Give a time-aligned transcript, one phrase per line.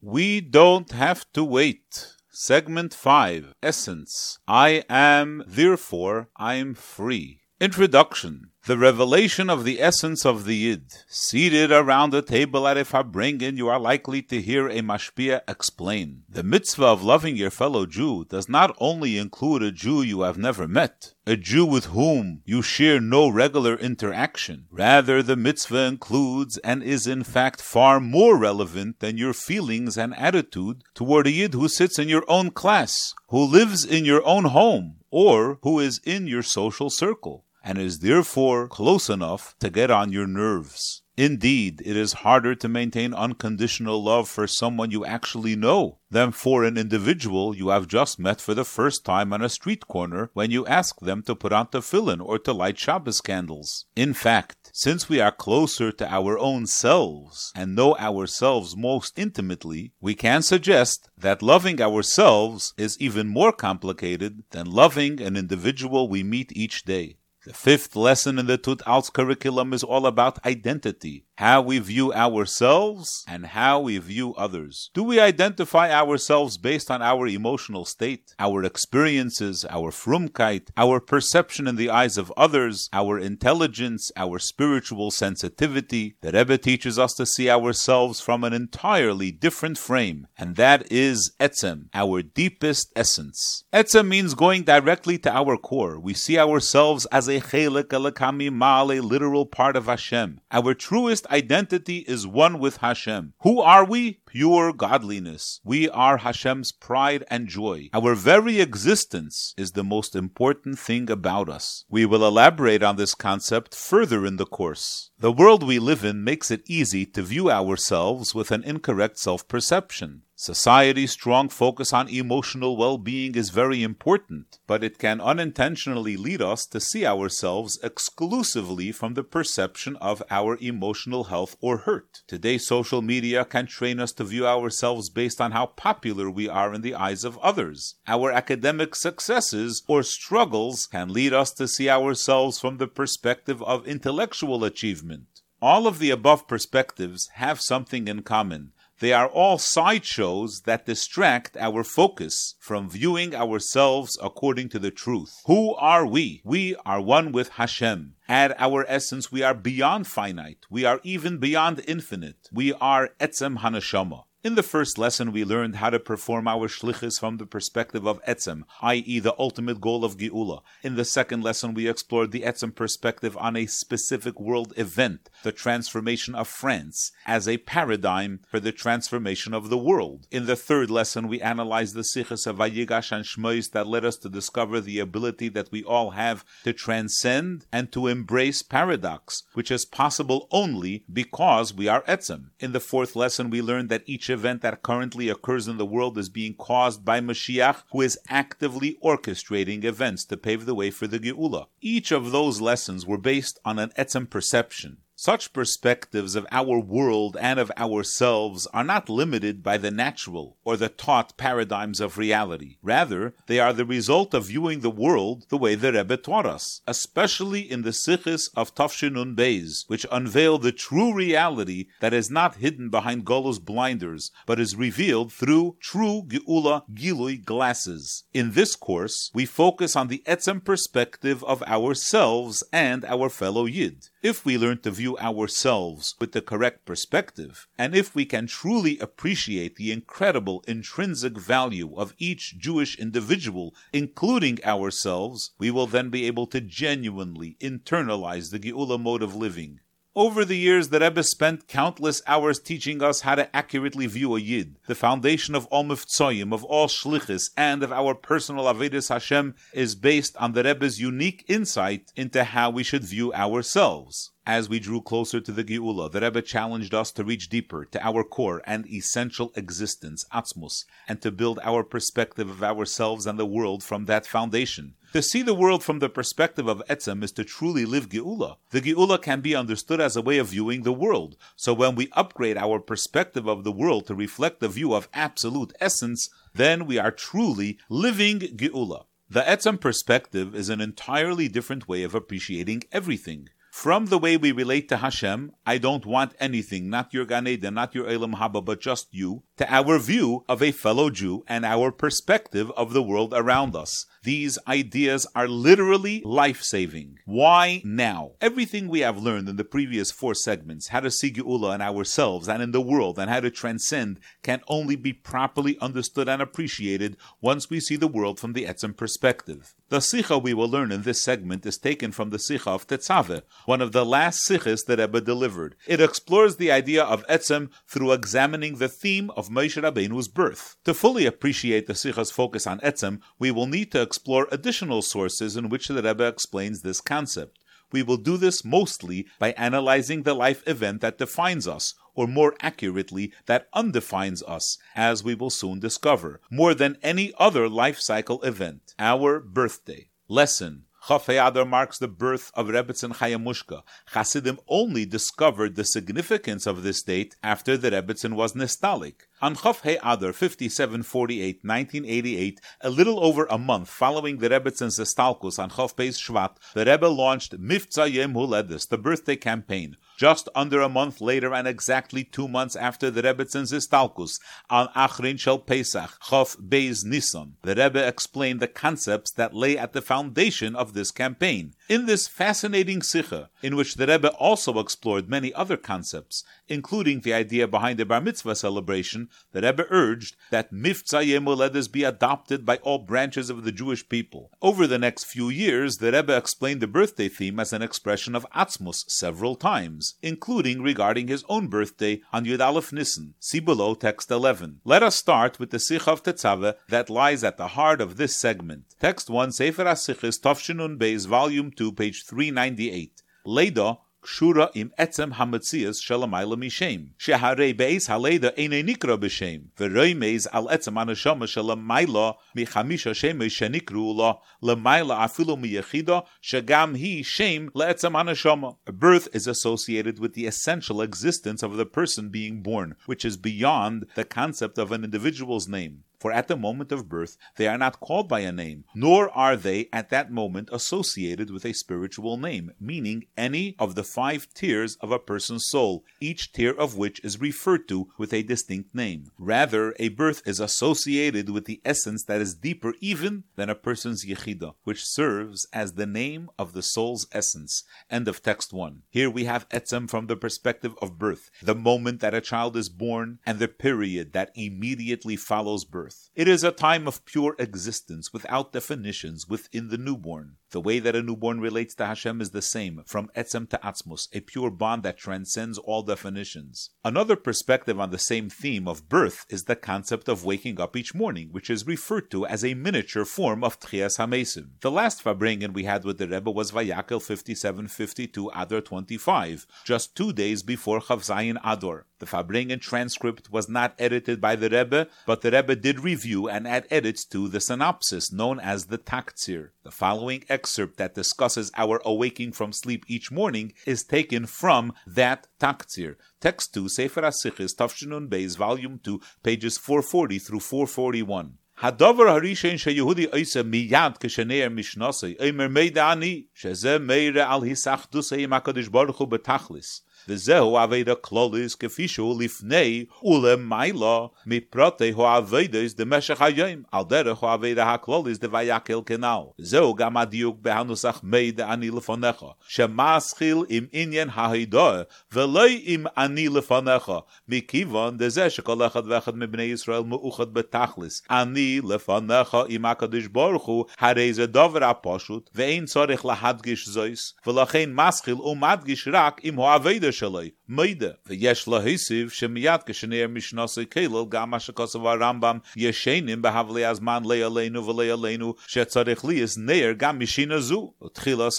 [0.00, 2.14] We don't have to wait.
[2.30, 7.40] Segment 5 Essence I am, therefore, I'm free.
[7.60, 10.92] Introduction the revelation of the essence of the Yid.
[11.08, 16.24] Seated around the table at a Farbrengen, you are likely to hear a Mashpia explain.
[16.28, 20.36] The mitzvah of loving your fellow Jew does not only include a Jew you have
[20.36, 24.66] never met, a Jew with whom you share no regular interaction.
[24.70, 30.14] Rather, the mitzvah includes and is in fact far more relevant than your feelings and
[30.16, 34.44] attitude toward a Yid who sits in your own class, who lives in your own
[34.44, 39.90] home, or who is in your social circle and is therefore close enough to get
[39.90, 41.02] on your nerves.
[41.18, 46.64] Indeed, it is harder to maintain unconditional love for someone you actually know than for
[46.64, 50.50] an individual you have just met for the first time on a street corner when
[50.50, 53.84] you ask them to put on tefillin or to light Shabbos candles.
[53.94, 59.92] In fact, since we are closer to our own selves and know ourselves most intimately,
[60.00, 66.22] we can suggest that loving ourselves is even more complicated than loving an individual we
[66.22, 67.17] meet each day.
[67.48, 72.12] The fifth lesson in the Tut Altz curriculum is all about identity how we view
[72.12, 74.90] ourselves and how we view others.
[74.92, 81.68] Do we identify ourselves based on our emotional state, our experiences, our frumkeit, our perception
[81.68, 86.16] in the eyes of others, our intelligence, our spiritual sensitivity?
[86.22, 91.30] The Rebbe teaches us to see ourselves from an entirely different frame, and that is
[91.38, 93.62] etzem, our deepest essence.
[93.72, 96.00] Etzem means going directly to our core.
[96.00, 100.40] We see ourselves as a chelik, a mal, a literal part of Hashem.
[100.50, 103.34] Our truest identity is one with Hashem.
[103.42, 104.20] Who are we?
[104.38, 105.60] Pure godliness.
[105.64, 107.90] We are Hashem's pride and joy.
[107.92, 111.84] Our very existence is the most important thing about us.
[111.88, 115.10] We will elaborate on this concept further in the course.
[115.18, 119.48] The world we live in makes it easy to view ourselves with an incorrect self
[119.48, 120.22] perception.
[120.40, 126.40] Society's strong focus on emotional well being is very important, but it can unintentionally lead
[126.40, 132.22] us to see ourselves exclusively from the perception of our emotional health or hurt.
[132.28, 136.72] Today, social media can train us to view ourselves based on how popular we are
[136.74, 137.96] in the eyes of others.
[138.06, 143.86] Our academic successes or struggles can lead us to see ourselves from the perspective of
[143.86, 145.42] intellectual achievement.
[145.60, 151.56] All of the above perspectives have something in common they are all sideshows that distract
[151.56, 155.34] our focus from viewing ourselves according to the truth.
[155.46, 156.42] Who are we?
[156.44, 158.14] We are one with Hashem.
[158.28, 160.66] At our essence, we are beyond finite.
[160.68, 162.48] We are even beyond infinite.
[162.52, 164.24] We are Etzem Hanashama.
[164.44, 168.22] In the first lesson, we learned how to perform our shlichus from the perspective of
[168.24, 170.60] etzem, i.e., the ultimate goal of geula.
[170.80, 175.50] In the second lesson, we explored the etzem perspective on a specific world event, the
[175.50, 180.28] transformation of France, as a paradigm for the transformation of the world.
[180.30, 184.16] In the third lesson, we analyzed the sichas of Vayigash and Shmois that led us
[184.18, 189.72] to discover the ability that we all have to transcend and to embrace paradox, which
[189.72, 192.50] is possible only because we are etzem.
[192.60, 196.16] In the fourth lesson, we learned that each event that currently occurs in the world
[196.16, 201.08] is being caused by Mashiach, who is actively orchestrating events to pave the way for
[201.08, 201.66] the Geula.
[201.80, 204.98] Each of those lessons were based on an etzem perception.
[205.20, 210.76] Such perspectives of our world and of ourselves are not limited by the natural or
[210.76, 212.76] the taught paradigms of reality.
[212.82, 216.82] Rather, they are the result of viewing the world the way the Rebbe taught us,
[216.86, 222.58] especially in the Sichis of Tafshinun Beis, which unveil the true reality that is not
[222.58, 228.22] hidden behind Golo's blinders, but is revealed through true Geula Gilui glasses.
[228.32, 234.10] In this course, we focus on the Etzem perspective of ourselves and our fellow Yid.
[234.20, 238.98] If we learn to view ourselves with the correct perspective, and if we can truly
[238.98, 246.26] appreciate the incredible intrinsic value of each Jewish individual, including ourselves, we will then be
[246.26, 249.78] able to genuinely internalize the Geula mode of living.
[250.16, 254.40] Over the years, the Rebbe spent countless hours teaching us how to accurately view a
[254.40, 254.76] Yid.
[254.86, 259.94] The foundation of all Mivtzoyim, of all Shlichis, and of our personal Avedis Hashem is
[259.94, 264.32] based on the Rebbe's unique insight into how we should view ourselves.
[264.48, 268.02] As we drew closer to the Geula, the Rebbe challenged us to reach deeper to
[268.02, 273.44] our core and essential existence, Atzmus, and to build our perspective of ourselves and the
[273.44, 274.94] world from that foundation.
[275.12, 278.56] To see the world from the perspective of Etzem is to truly live Geula.
[278.70, 281.36] The Geula can be understood as a way of viewing the world.
[281.54, 285.74] So when we upgrade our perspective of the world to reflect the view of absolute
[285.78, 289.04] essence, then we are truly living Geula.
[289.28, 293.50] The Etzem perspective is an entirely different way of appreciating everything.
[293.78, 297.74] From the way we relate to Hashem, I don't want anything, not your Gan Eden,
[297.74, 301.64] not your Elam Haba, but just you, to our view of a fellow Jew and
[301.64, 304.04] our perspective of the world around us.
[304.28, 307.18] These ideas are literally life saving.
[307.24, 308.32] Why now?
[308.42, 312.46] Everything we have learned in the previous four segments, how to see Geula in ourselves
[312.46, 317.16] and in the world, and how to transcend, can only be properly understood and appreciated
[317.40, 319.74] once we see the world from the Etzem perspective.
[319.88, 323.40] The Sikha we will learn in this segment is taken from the Sikha of Tetzave,
[323.64, 325.74] one of the last Sikhs that Rebbe delivered.
[325.86, 330.76] It explores the idea of Etzem through examining the theme of Moshe Rabbeinu's birth.
[330.84, 335.56] To fully appreciate the Sikha's focus on Etzem, we will need to explore additional sources
[335.56, 337.58] in which the Rebbe explains this concept.
[337.90, 342.54] We will do this mostly by analyzing the life event that defines us, or more
[342.60, 348.42] accurately, that undefines us, as we will soon discover, more than any other life cycle
[348.42, 350.10] event, our birthday.
[350.28, 353.82] Lesson Chaf Adar marks the birth of Rebbetzin Chayamushka.
[354.08, 359.27] Hasidim only discovered the significance of this date after the Rebbetzin was nostalgic.
[359.40, 365.70] On Chaf Adar 5748, 1988, a little over a month following the Rebbetzin Zestalkus on
[365.70, 369.96] Chaf Beis Shvat, the Rebbe launched Mifza Yem Huledis, the birthday campaign.
[370.18, 375.38] Just under a month later and exactly two months after the Rebbetzin Zestalkus, on Achrin
[375.38, 380.74] Shel Pesach, Chaf Beis Nisan, the Rebbe explained the concepts that lay at the foundation
[380.74, 381.74] of this campaign.
[381.88, 387.32] In this fascinating Sikha, in which the Rebbe also explored many other concepts, including the
[387.32, 392.78] idea behind the Bar Mitzvah celebration, the Rebbe urged that Mifza Yemoledes be adopted by
[392.78, 394.50] all branches of the Jewish people.
[394.60, 398.44] Over the next few years, the Rebbe explained the birthday theme as an expression of
[398.50, 403.34] Atzmus several times, including regarding his own birthday on Yud Aleph Nissen.
[403.40, 404.80] See below text 11.
[404.84, 408.36] Let us start with the Sikha of Tetzaveh that lies at the heart of this
[408.36, 408.94] segment.
[409.00, 413.22] Text 1, Sefer HaSichis, Tovshinun Beis, Volume 2, page 398.
[413.44, 417.10] Leda kshura im etzem hametzias shelamayla mishem.
[417.18, 419.70] Sheharei beis haleda ene nikra b'shem.
[419.76, 427.70] V'roimeis al etzem anashama shelamayla michamisha shemesh shenikru la lemayla afilu miyechida shagam hi shem
[427.70, 428.76] leetzem anashama.
[428.86, 434.06] Birth is associated with the essential existence of the person being born, which is beyond
[434.14, 436.04] the concept of an individual's name.
[436.18, 439.56] For at the moment of birth, they are not called by a name, nor are
[439.56, 444.96] they at that moment associated with a spiritual name, meaning any of the five tiers
[444.96, 449.30] of a person's soul, each tier of which is referred to with a distinct name.
[449.38, 454.26] Rather, a birth is associated with the essence that is deeper even than a person's
[454.26, 457.84] yechida, which serves as the name of the soul's essence.
[458.10, 459.02] End of text 1.
[459.08, 462.88] Here we have etzem from the perspective of birth, the moment that a child is
[462.88, 466.07] born, and the period that immediately follows birth.
[466.34, 470.56] It is a time of pure existence, without definitions, within the newborn.
[470.70, 474.28] The way that a newborn relates to Hashem is the same, from etzem to atzmus,
[474.34, 476.90] a pure bond that transcends all definitions.
[477.02, 481.14] Another perspective on the same theme of birth is the concept of waking up each
[481.14, 484.72] morning, which is referred to as a miniature form of Tchias HaMesim.
[484.80, 490.34] The last Farbrengen we had with the Rebbe was Vayakel 5752 Adar 25, just two
[490.34, 492.06] days before Chavzayin Ador.
[492.18, 496.66] The Farbrengen transcript was not edited by the Rebbe, but the Rebbe did review and
[496.66, 499.70] add edits to the synopsis, known as the Taktsir.
[499.84, 505.47] The following excerpt that discusses our awaking from sleep each morning is taken from that
[505.59, 506.15] Taktsir.
[506.39, 511.51] Text 2, Sefer HaSichis, Tafshinun Beis, Volume 2, pages 440 through 441.
[511.79, 518.53] הדובר הראשון שיהודי עושה מיד כשנער משנוסי, אומר מידע אני, שזה מאיר על היסחדוסי עם
[518.53, 520.05] הקדוש ברוך הוא בתכלס.
[520.28, 528.38] וזהו אבידה כלוליס כפי שהוא לפני ולמעלה מפרוטי האבידס דמשך היום, על דרך האבידה הכלוליס
[528.38, 529.42] דוויקל כנ"ל.
[529.58, 537.12] זהו גם הדיוק בהנוסח מידע אני לפניך, שמסחיל עם עניין ההידוע, ולא עם אני לפניך,
[537.48, 541.22] מכיוון דזה שכל אחד ואחד מבני ישראל מאוחד בתכלס.
[541.30, 547.90] אני לפניך עם הקדוש ברוך הוא, הרי זה דבר הפשוט, ואין צורך להדגיש זויס, ולכן
[547.92, 555.02] מסחיל ומדגיש רק עם האבידה shaloi moida v'yesh lahisiv shemiyad kashenir mishnasei kelol gam hashakasav
[555.10, 560.80] harambam yeshenim behavli azman le'aleinu v'le'aleinu shetzarich liyas neir gam mishina zu
[561.18, 561.58] tchilas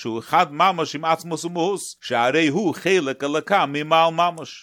[0.00, 3.20] shu chad mamash im atzmos umuhus sharei hu chelik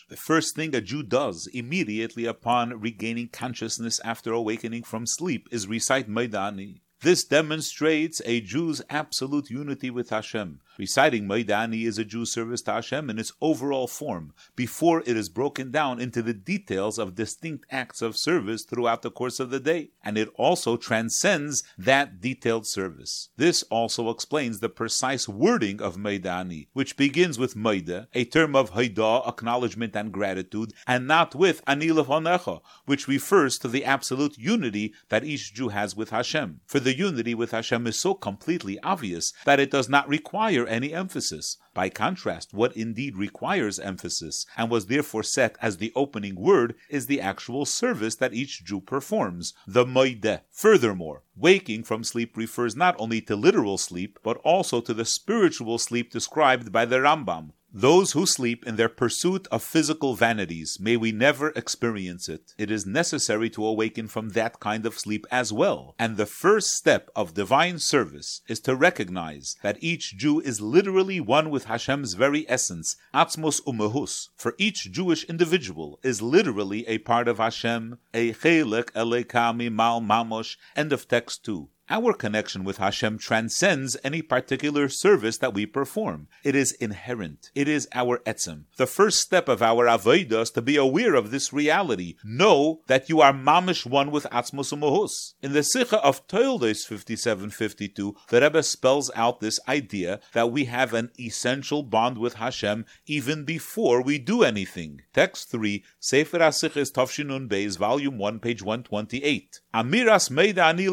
[0.09, 5.67] the first thing a Jew does immediately upon regaining consciousness after awakening from sleep is
[5.67, 6.81] recite Maidani.
[7.01, 10.59] This demonstrates a Jew's absolute unity with Hashem.
[10.77, 15.27] Reciting Maidani is a Jew's service to Hashem in its overall form, before it is
[15.27, 19.59] broken down into the details of distinct acts of service throughout the course of the
[19.59, 23.29] day, and it also transcends that detailed service.
[23.35, 28.71] This also explains the precise wording of Maidani, which begins with Maida, a term of
[28.71, 34.93] Haida, acknowledgement and gratitude, and not with Anilaf Onecha, which refers to the absolute unity
[35.09, 36.61] that each Jew has with Hashem.
[36.65, 40.93] For the unity with Hashem is so completely obvious that it does not require any
[40.93, 41.57] emphasis.
[41.73, 47.07] By contrast, what indeed requires emphasis and was therefore set as the opening word is
[47.07, 50.41] the actual service that each Jew performs, the moide.
[50.51, 55.77] Furthermore, waking from sleep refers not only to literal sleep, but also to the spiritual
[55.77, 60.97] sleep described by the Rambam, those who sleep in their pursuit of physical vanities, may
[60.97, 62.53] we never experience it.
[62.57, 65.95] It is necessary to awaken from that kind of sleep as well.
[65.97, 71.21] And the first step of divine service is to recognize that each Jew is literally
[71.21, 74.27] one with Hashem's very essence, Atzmos Umehus.
[74.35, 80.57] For each Jewish individual is literally a part of Hashem, a Chelek Elekami Mal Mamosh.
[80.75, 81.69] End of text 2.
[81.91, 86.29] Our connection with Hashem transcends any particular service that we perform.
[86.41, 87.51] It is inherent.
[87.53, 88.63] It is our etzem.
[88.77, 92.15] The first step of our avodah is to be aware of this reality.
[92.23, 95.33] Know that you are mamish one with Atzmos Umohus.
[95.41, 100.93] In the Sikha of Toildos 5752, the Rebbe spells out this idea that we have
[100.93, 105.01] an essential bond with Hashem even before we do anything.
[105.13, 109.59] Text 3, Sefer HaSichas Tavshinun Beis, Volume 1, page 128.
[109.73, 110.87] Amiras Meida Ani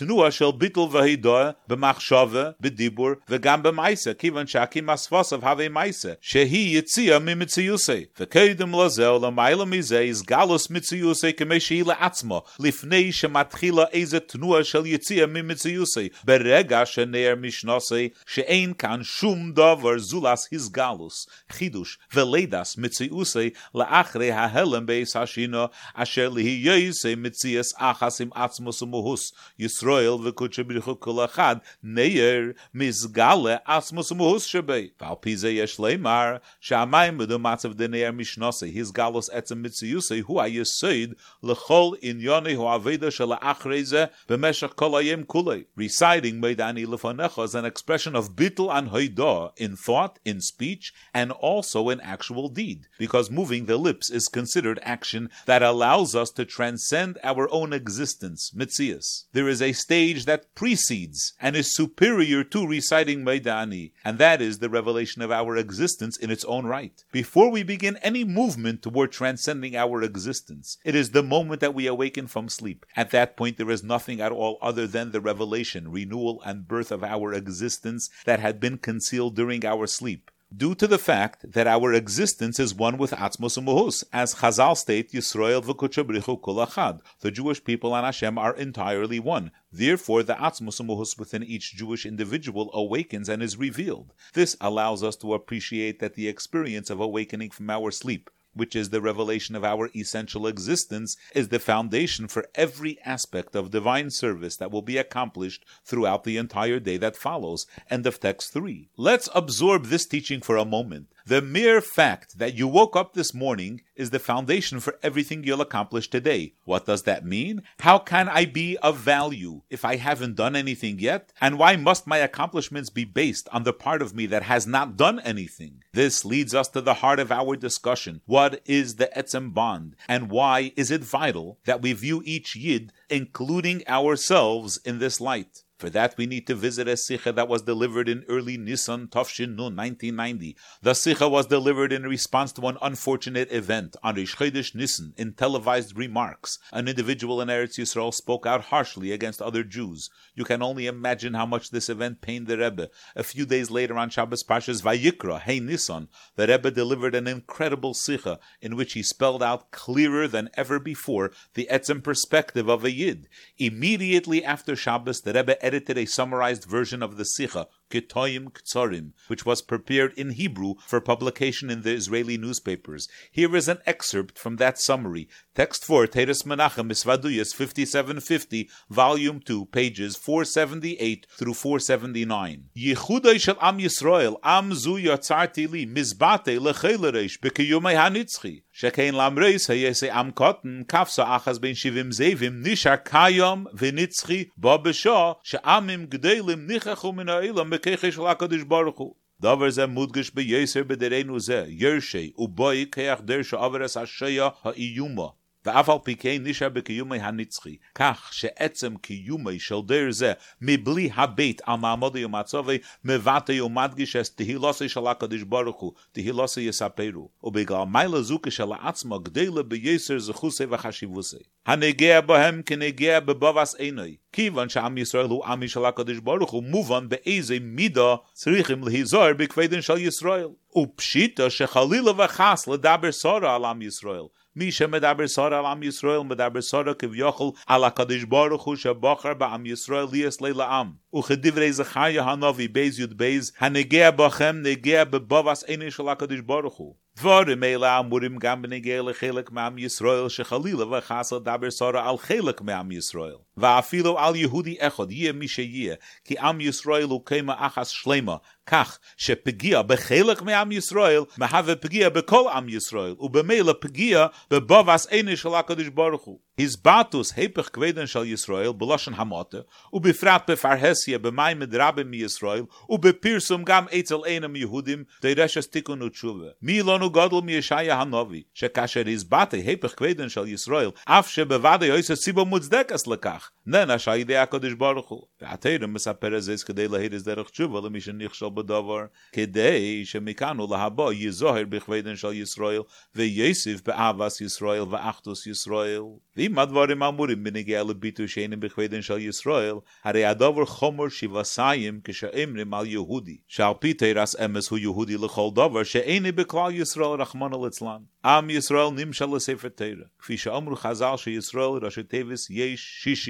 [0.00, 7.20] tnua shel bitl v'hidoa b'machshava b'dibur v'gam b'maisa kivan shakim asvasav have maisa shehi yitzia
[7.20, 14.88] mimitziyusei v'keidim lazeo l'mayla mizeh is galus mitziyusei k'meshi la'atzmo lifnei shematchila eze tnua shel
[14.92, 24.32] yitzia mimitziyusei berega sheneir mishnosei she'ein kan shum davar zulas his chidush v'leidas mitziyusei la'achre
[24.32, 31.26] ha'helem beis hashino asher lihi yoyisei mitzias achas atzmos umuhus yisro Yisroel v'kutshe b'richu kol
[31.26, 34.92] achad neir mizgale asmus muhus shebei.
[34.98, 40.38] Val pize yesh leimar sha'amayim b'du matzav deneir er mishnose his galos etzem mitziyuse hu
[40.38, 45.66] ha-yesoid l'chol inyone hu aveda shel ha'achreze b'meshach kol hayem kulei.
[45.76, 51.32] Reciting Meidani lefonecha is an expression of bittul and hoidah in thought, in speech, and
[51.32, 56.44] also in actual deed, because moving the lips is considered action that allows us to
[56.44, 59.24] transcend our own existence, mitzias.
[59.32, 64.58] There is a stage that precedes and is superior to reciting Maidani, and that is
[64.58, 67.04] the revelation of our existence in its own right.
[67.12, 71.86] Before we begin any movement toward transcending our existence, it is the moment that we
[71.86, 72.86] awaken from sleep.
[72.96, 76.90] At that point, there is nothing at all other than the revelation, renewal, and birth
[76.92, 81.66] of our existence that had been concealed during our sleep due to the fact that
[81.66, 87.00] our existence is one with Atzmos Umuhus, as Chazal state, Yisrael v'kuchabrichu kol achad.
[87.20, 89.52] The Jewish people and Hashem are entirely one.
[89.72, 94.12] Therefore, the Atzmos Umuhus within each Jewish individual awakens and is revealed.
[94.34, 98.30] This allows us to appreciate that the experience of awakening from our sleep
[98.60, 103.70] which is the revelation of our essential existence, is the foundation for every aspect of
[103.70, 107.66] divine service that will be accomplished throughout the entire day that follows.
[107.88, 108.90] End of text 3.
[108.98, 111.06] Let's absorb this teaching for a moment.
[111.30, 115.60] The mere fact that you woke up this morning is the foundation for everything you'll
[115.60, 116.54] accomplish today.
[116.64, 117.62] What does that mean?
[117.78, 121.32] How can I be of value if I haven't done anything yet?
[121.40, 124.96] And why must my accomplishments be based on the part of me that has not
[124.96, 125.84] done anything?
[125.92, 128.22] This leads us to the heart of our discussion.
[128.26, 129.94] What is the Etzem bond?
[130.08, 135.62] And why is it vital that we view each Yid, including ourselves, in this light?
[135.80, 139.56] For that, we need to visit a Sikha that was delivered in early Nissan Tafshin
[139.56, 140.54] Nun 1990.
[140.82, 144.38] The Sikha was delivered in response to an unfortunate event on Rish
[144.74, 146.58] Nisan in televised remarks.
[146.70, 150.10] An individual in Eretz Yisrael spoke out harshly against other Jews.
[150.34, 152.90] You can only imagine how much this event pained the Rebbe.
[153.16, 157.94] A few days later on Shabbos Pashas Vayikra, Hey Nisan, the Rebbe delivered an incredible
[157.94, 162.92] Sikha in which he spelled out clearer than ever before the Etzem perspective of a
[162.92, 163.28] Yid.
[163.56, 169.46] Immediately after Shabbos, the Rebbe edited a summarized version of the Sikha, Ketoim Ktsorim, which
[169.46, 173.06] was prepared in Hebrew for publication in the Israeli newspapers.
[173.30, 175.28] Here is an excerpt from that summary.
[175.54, 182.64] Text 4, Teres Menachem, Misvaduyas 5750, Volume 2, pages 478 through 479.
[182.76, 188.62] Yichudai shel Am Yisrael, Am zu yatzarti li, mizbate lecheleresh, bekiyumei hanitzchi.
[188.80, 195.32] שכן למרייס היסי עם קוטן, כפסו אחז בין שבעים זאבים, נשאר קיום ונצחי בו בשו,
[195.42, 199.14] שעמים גדלים ניחחו מן האילם בכיחי של הקדוש ברוך הוא.
[199.40, 205.39] דבר זה מודגש בייסר בדרנו זה, ירשי ובוי כיח דרשו עברס השיה האיומה.
[205.66, 211.62] ואף על פי כן נשאר בקיומי הנצחי, כך שעצם קיומי של דר זה, מבלי הבית
[211.64, 218.22] על מעמודי ומצובי, מבטא ומדגיש את תהילוסי של הקדוש ברוך הוא, תהילוסי יספרו, ובגלל מיילה
[218.22, 221.36] זו כשלעצמו גדלה בייסר זכוסי וחשיבוסי.
[221.66, 227.08] הנגיע בהם כנגיע בבובס עיני, כיוון שעם ישראל הוא עמי של הקדוש ברוך הוא, מובן
[227.08, 230.48] באיזה מידה צריכים להיזור בכבדן של ישראל.
[230.76, 234.24] ופשיטה שחלילה וחס לדבר סורה על עם ישראל,
[234.60, 239.64] Mishem medaber sara al am Yisrael medaber sara kivyochol al HaKadosh Baruch Hu shebachar ba'am
[239.64, 240.98] Yisrael liyas leila am.
[241.14, 246.94] Uchedivrei Zechariah hanavi beis yud beis hanegea bachem negea bebavas einish al HaKadosh Baruch Hu.
[247.16, 252.90] Dvorim ela amurim gam benegea lechelik ma'am Yisrael shechalila v'chasa daber sara al chelik ma'am
[252.90, 258.35] Yisrael ואפילו על יהודי אחד יהיה מי שיהיה, כי עם ישראל הוא כמה אחס שלמה,
[258.65, 265.55] כך שפגיע בחלק מעם ישראל מהווה פגיע בכל עם ישראל, ובמילא פגיע בבובס עיני של
[265.55, 266.39] הקדוש ברוך הוא.
[266.59, 269.57] הסבטוס היפך כבדן של ישראל בלושן המוטה,
[269.93, 276.45] ובפרט בפרהסיה במיימד רבים מישראל, ובפרסום גם אצל אינם יהודים, דרשס תיקון ותשובה.
[276.61, 282.43] מי לנו גודל מישעיה הנובי, שכאשר הסבטה היפך כבדן של ישראל, אף שבוודאי עושה סיבה
[282.43, 285.06] מוצדקס לכך, then Ashai de Akadish baruchu.
[285.06, 285.28] Hu.
[285.42, 292.16] Ateirim mesaper ezes kedei lahiris derech tshuva lemishen nichshal bedavar kedei shemikanu lahaba yizohir b'chveden
[292.16, 296.20] shal Yisrael ve'yesiv be'avas Yisrael ve'achtus Yisrael.
[296.36, 302.86] V'im advarim amurim b'negea lebitu she'enim b'chveden shal Yisrael harei adavar chomer shivasayim k'she'emrim mal
[302.86, 308.92] Yehudi shal piteiras emes hu Yehudi lechol davar she'eni b'klal Yisrael rachman al Am Yisrael
[308.92, 310.10] nimshal l'sefer Teira.
[310.22, 313.29] Kfi she'amru chazal shi yisrael rashi tevis yeish shishi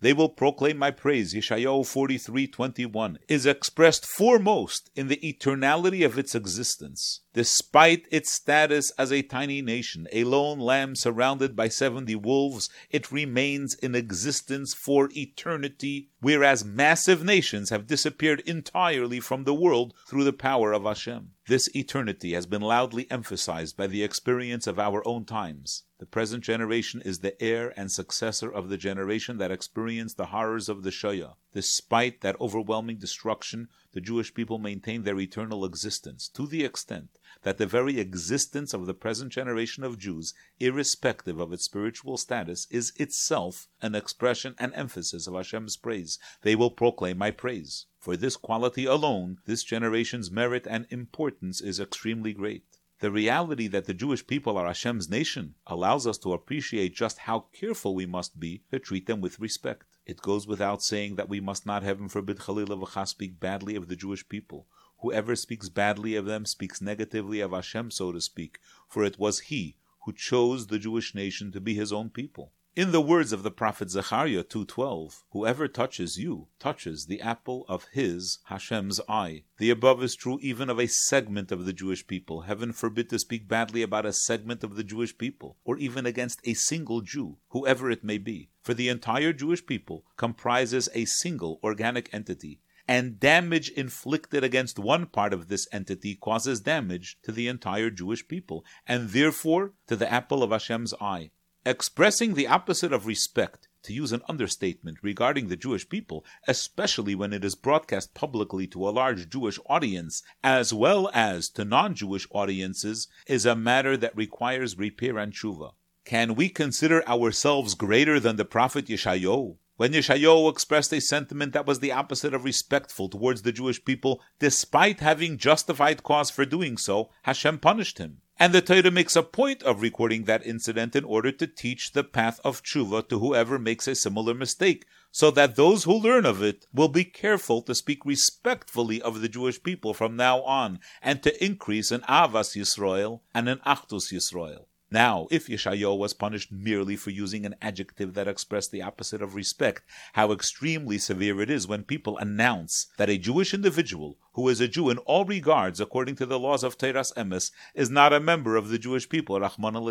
[0.00, 6.36] They will proclaim my praise, Yeshayahu 43:21, is expressed foremost in the eternality of its
[6.36, 7.22] existence.
[7.32, 13.10] Despite its status as a tiny nation, a lone lamb surrounded by 70 wolves, it
[13.10, 20.22] remains in existence for eternity, whereas massive nations have disappeared entirely from the world through
[20.22, 21.32] the power of Hashem.
[21.48, 25.82] This eternity has been loudly emphasized by the experience of our own times.
[25.98, 30.68] The present generation is the heir and successor of the generation that experienced the horrors
[30.68, 31.34] of the Shoah.
[31.52, 37.58] Despite that overwhelming destruction, the Jewish people maintain their eternal existence to the extent that
[37.58, 42.92] the very existence of the present generation of Jews, irrespective of its spiritual status, is
[42.94, 46.20] itself an expression and emphasis of Hashem's praise.
[46.42, 47.86] They will proclaim my praise.
[47.98, 52.62] For this quality alone, this generation's merit and importance is extremely great.
[53.00, 57.46] The reality that the Jewish people are Hashem's nation allows us to appreciate just how
[57.52, 59.84] careful we must be to treat them with respect.
[60.04, 63.86] It goes without saying that we must not, heaven forbid, Chalila v'chas, speak badly of
[63.86, 64.66] the Jewish people.
[64.98, 68.58] Whoever speaks badly of them speaks negatively of Hashem, so to speak,
[68.88, 72.52] for it was He who chose the Jewish nation to be His own people.
[72.76, 77.86] In the words of the prophet Zechariah 2.12, whoever touches you touches the apple of
[77.92, 79.42] his, Hashem's eye.
[79.56, 82.42] The above is true even of a segment of the Jewish people.
[82.42, 86.40] Heaven forbid to speak badly about a segment of the Jewish people, or even against
[86.44, 88.50] a single Jew, whoever it may be.
[88.60, 95.06] For the entire Jewish people comprises a single organic entity, and damage inflicted against one
[95.06, 100.10] part of this entity causes damage to the entire Jewish people, and therefore to the
[100.12, 101.32] apple of Hashem's eye.
[101.66, 107.32] Expressing the opposite of respect, to use an understatement, regarding the Jewish people, especially when
[107.32, 112.26] it is broadcast publicly to a large Jewish audience, as well as to non Jewish
[112.30, 115.72] audiences, is a matter that requires repair and tshuva.
[116.04, 119.56] Can we consider ourselves greater than the prophet Yeshayahu?
[119.76, 124.20] When Yeshayahu expressed a sentiment that was the opposite of respectful towards the Jewish people,
[124.38, 128.22] despite having justified cause for doing so, Hashem punished him.
[128.40, 132.04] And the Torah makes a point of recording that incident in order to teach the
[132.04, 136.40] path of tshuva to whoever makes a similar mistake, so that those who learn of
[136.40, 141.20] it will be careful to speak respectfully of the Jewish people from now on, and
[141.24, 144.66] to increase in Avas Yisrael and in Achdus Yisrael.
[144.90, 149.34] Now, if Yeshayahu was punished merely for using an adjective that expressed the opposite of
[149.34, 149.82] respect,
[150.14, 154.68] how extremely severe it is when people announce that a Jewish individual, who is a
[154.68, 158.56] Jew in all regards according to the laws of Teras Emes, is not a member
[158.56, 159.90] of the Jewish people, Rahman al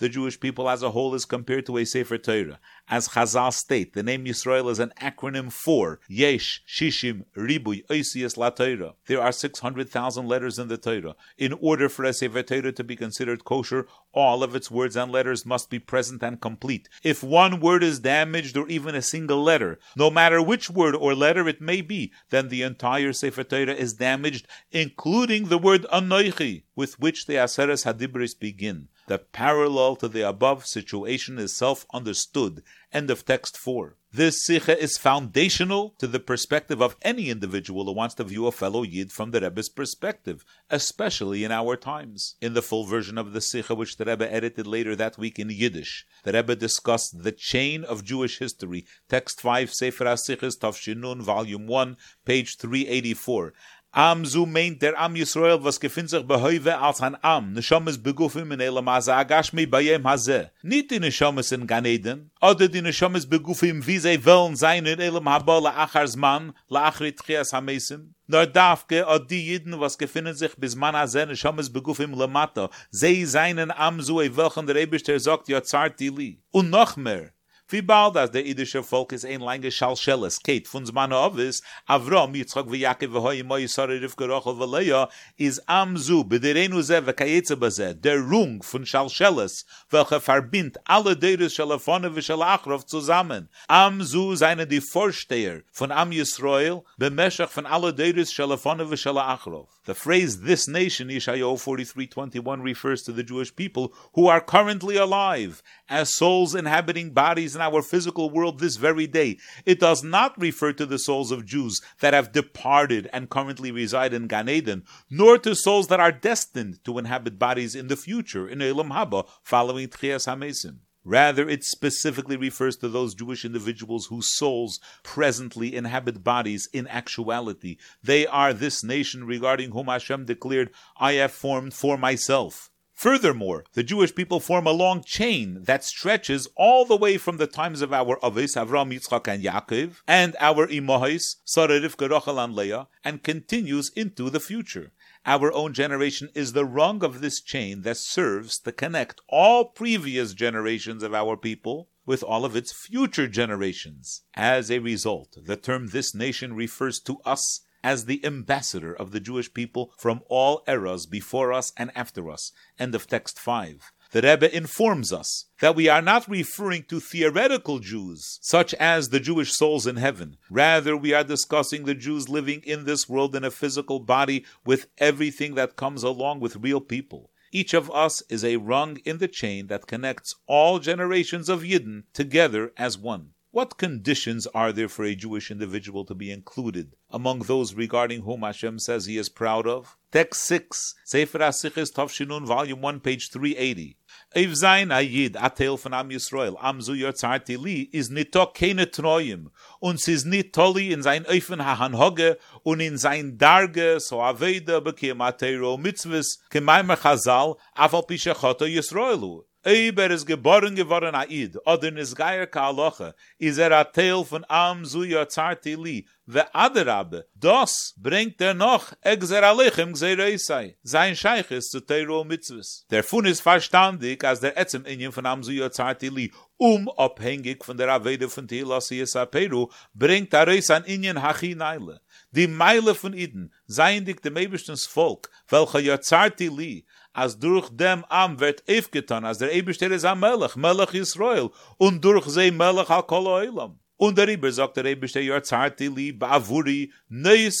[0.00, 2.58] the Jewish people as a whole is compared to a Sefer Torah.
[2.88, 8.50] As Chazal state, the name Yisrael is an acronym for Yesh, Shishim, Ribui, Oisias La
[8.50, 8.94] Torah.
[9.06, 11.14] There are 600,000 letters in the Torah.
[11.36, 15.12] In order for a Sefer Torah to be considered kosher, all of its words and
[15.12, 16.88] letters must be present and complete.
[17.04, 21.14] If one word is damaged or even a single letter, no matter which word or
[21.14, 26.62] letter it may be, then the entire Sefer Torah is damaged, including the word Anoichi,
[26.74, 28.88] with which the Aseres Hadibris begin.
[29.10, 32.62] The parallel to the above situation is self understood.
[32.92, 33.96] End of text 4.
[34.12, 38.52] This sikha is foundational to the perspective of any individual who wants to view a
[38.52, 42.36] fellow Yid from the Rebbe's perspective, especially in our times.
[42.40, 45.50] In the full version of the sikha, which the Rebbe edited later that week in
[45.50, 51.66] Yiddish, the Rebbe discussed the chain of Jewish history, text 5, Sefer HaSichas, Tavshinun, volume
[51.66, 53.52] 1, page 384.
[53.92, 58.52] Am zu meint der Am Yisrael, was gefind sich behäuwe als ein Am, neshomes begufim
[58.52, 60.52] in Elam Haza Agashmi bayem Haze.
[60.62, 65.28] Nicht die neshomes in Ganeden, oder die neshomes begufim, wie sie wollen sein in Elam
[65.28, 68.14] Haba laachar Zman, laachri Tchias Hamesim.
[68.28, 73.26] Nor dafke od die Jiden, was gefinden sich bis man Haze neshomes begufim lemata, sie
[73.26, 76.40] seinen Am zu, welchen der Eberster sagt, ja zart die Li.
[76.52, 77.32] Und noch mehr,
[77.72, 82.34] Wie bald as der idische Volk is ein lange Schalschelles, Kate von Zmane Ovis, Avrom,
[82.34, 87.06] Yitzchak ve Yaakov ve Hoi Moi Rivka Rochel ve Leia, is am zu, bederenu ze
[87.06, 93.48] ve kayetze baze, der Rung von Schalschelles, welche verbindt alle Deires Shalafone ve Shalachrov zusammen.
[93.68, 99.68] Am zu seine die Vorsteher von Am Yisrael, bemeshach von alle Deires Shalafone ve Shalachrov.
[99.90, 105.64] The phrase this nation, Yeshayahu 43:21, refers to the Jewish people who are currently alive
[105.88, 109.38] as souls inhabiting bodies in our physical world this very day.
[109.66, 114.14] It does not refer to the souls of Jews that have departed and currently reside
[114.14, 118.48] in Gan Eden, nor to souls that are destined to inhabit bodies in the future
[118.48, 120.76] in Elam Haba following Tchias HaMesim.
[121.04, 127.78] Rather, it specifically refers to those Jewish individuals whose souls presently inhabit bodies in actuality.
[128.02, 132.70] They are this nation regarding whom Hashem declared, I have formed for myself.
[133.00, 137.46] Furthermore, the Jewish people form a long chain that stretches all the way from the
[137.46, 142.54] times of our Avis, Avram, Yitzchak, and Yaakov, and our Imahis, Sarah, Rivka, Rachel, and
[142.54, 144.92] Leah, and continues into the future.
[145.26, 150.32] Our own generation is the rung of this chain that serves to connect all previous
[150.32, 154.22] generations of our people with all of its future generations.
[154.34, 159.20] As a result, the term this nation refers to us as the ambassador of the
[159.20, 162.52] Jewish people from all eras before us and after us.
[162.78, 163.92] End of text 5.
[164.12, 169.20] The Rebbe informs us that we are not referring to theoretical Jews, such as the
[169.20, 170.36] Jewish souls in heaven.
[170.50, 174.88] Rather, we are discussing the Jews living in this world in a physical body with
[174.98, 177.30] everything that comes along with real people.
[177.52, 182.02] Each of us is a rung in the chain that connects all generations of Yidden
[182.12, 183.34] together as one.
[183.52, 188.42] What conditions are there for a Jewish individual to be included among those regarding whom
[188.42, 189.96] Hashem says He is proud of?
[190.12, 193.96] Text 6, Sefer HaSichis Tavshinun, Volume 1, page 380.
[194.34, 198.86] Ev zayn ayid atel von am Yisrael, am zu yor zarte li, is nito keine
[198.86, 204.20] troyim, und siz nit tolli in sein öfen hahan hogge, und in sein darge, so
[204.20, 209.42] aveda bekem atero mitzvus, kemaimer chazal, afal pisha choto Yisraelu.
[209.62, 214.24] Eber is geboren geworden Aid, oder in is geier ka aloche, is er a teil
[214.24, 220.76] von am zu yor zarte li, ve aderabe, dos bringt er noch exer alechem gzereisai,
[220.82, 222.86] sein scheich ist zu teiro mitzvus.
[222.90, 227.64] Der Fun ist verstandig, als der etzem inyen von am zu zarte li, um abhängig
[227.64, 232.00] von der Avede von Tilasi Peru, bringt er reis an inyen hachi neile.
[232.30, 238.04] Die Meile von Iden, seien dik dem eberstens Volk, welcher zarte li, as durch dem
[238.08, 243.80] am wird efgetan as der ebestelle is am melch israel und durch ze melch oilam
[244.00, 246.18] und der sagt der yor zart li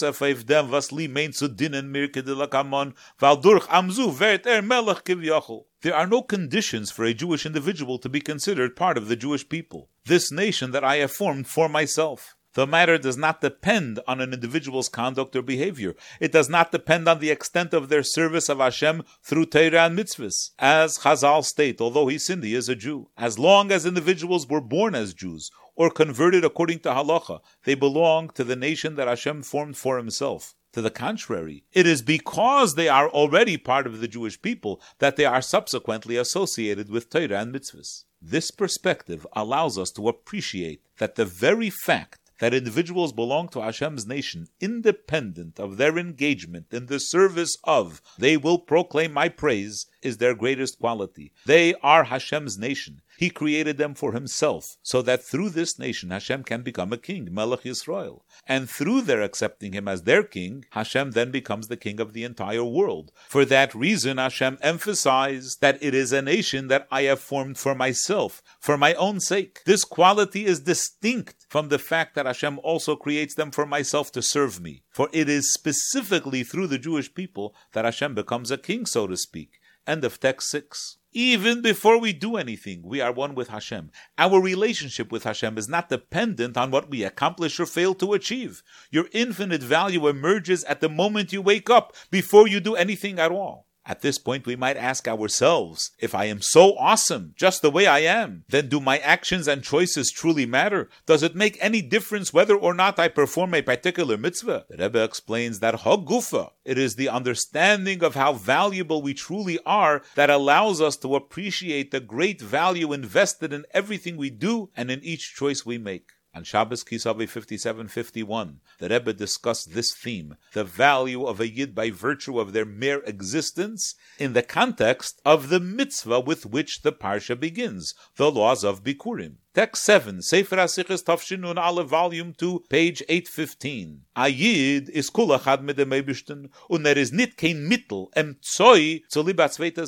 [0.02, 5.94] auf ef dem was li meint zu dinnen mirke de weil durch er kevyochel There
[5.94, 9.88] are no conditions for a Jewish individual to be considered part of the Jewish people.
[10.04, 12.36] This nation that I have formed for myself.
[12.54, 15.94] The matter does not depend on an individual's conduct or behavior.
[16.20, 19.98] It does not depend on the extent of their service of Hashem through Torah and
[19.98, 20.50] mitzvahs.
[20.58, 23.08] As Chazal state, although he sinned, he is a Jew.
[23.16, 28.28] As long as individuals were born as Jews or converted according to halacha, they belong
[28.28, 30.54] to the nation that Hashem formed for himself.
[30.74, 35.16] To the contrary, it is because they are already part of the Jewish people that
[35.16, 38.04] they are subsequently associated with Torah and mitzvahs.
[38.20, 44.06] This perspective allows us to appreciate that the very fact that individuals belong to Hashem's
[44.06, 50.18] nation, independent of their engagement in the service of, they will proclaim my praise, is
[50.18, 51.32] their greatest quality.
[51.46, 53.02] They are Hashem's nation.
[53.20, 57.28] He created them for himself, so that through this nation Hashem can become a king,
[57.30, 58.22] Melech Yisrael.
[58.48, 62.24] And through their accepting him as their king, Hashem then becomes the king of the
[62.24, 63.12] entire world.
[63.28, 67.74] For that reason, Hashem emphasized that it is a nation that I have formed for
[67.74, 69.64] myself, for my own sake.
[69.66, 74.22] This quality is distinct from the fact that Hashem also creates them for myself to
[74.22, 74.82] serve me.
[74.88, 79.18] For it is specifically through the Jewish people that Hashem becomes a king, so to
[79.18, 79.60] speak.
[79.86, 80.96] End of text 6.
[81.12, 83.90] Even before we do anything, we are one with Hashem.
[84.16, 88.62] Our relationship with Hashem is not dependent on what we accomplish or fail to achieve.
[88.92, 93.32] Your infinite value emerges at the moment you wake up, before you do anything at
[93.32, 93.66] all.
[93.90, 97.88] At this point, we might ask ourselves if I am so awesome, just the way
[97.88, 100.88] I am, then do my actions and choices truly matter?
[101.06, 104.66] Does it make any difference whether or not I perform a particular mitzvah?
[104.68, 110.02] The Rebbe explains that Hagufa, it is the understanding of how valuable we truly are
[110.14, 115.02] that allows us to appreciate the great value invested in everything we do and in
[115.02, 116.10] each choice we make.
[116.32, 121.90] On Shabbos Kisavi 5751, the Rebbe discussed this theme, the value of a Yid by
[121.90, 127.38] virtue of their mere existence, in the context of the mitzvah with which the Parsha
[127.38, 129.38] begins, the laws of Bikurim.
[129.54, 134.02] Text 7, Sefer HaSichas Tafshinun Ale, Volume 2, page 815.
[134.14, 139.24] A Yid is kulachad mit dem und er is nit kein Mittel, em Zoi, zu
[139.24, 139.84] lieber zweite.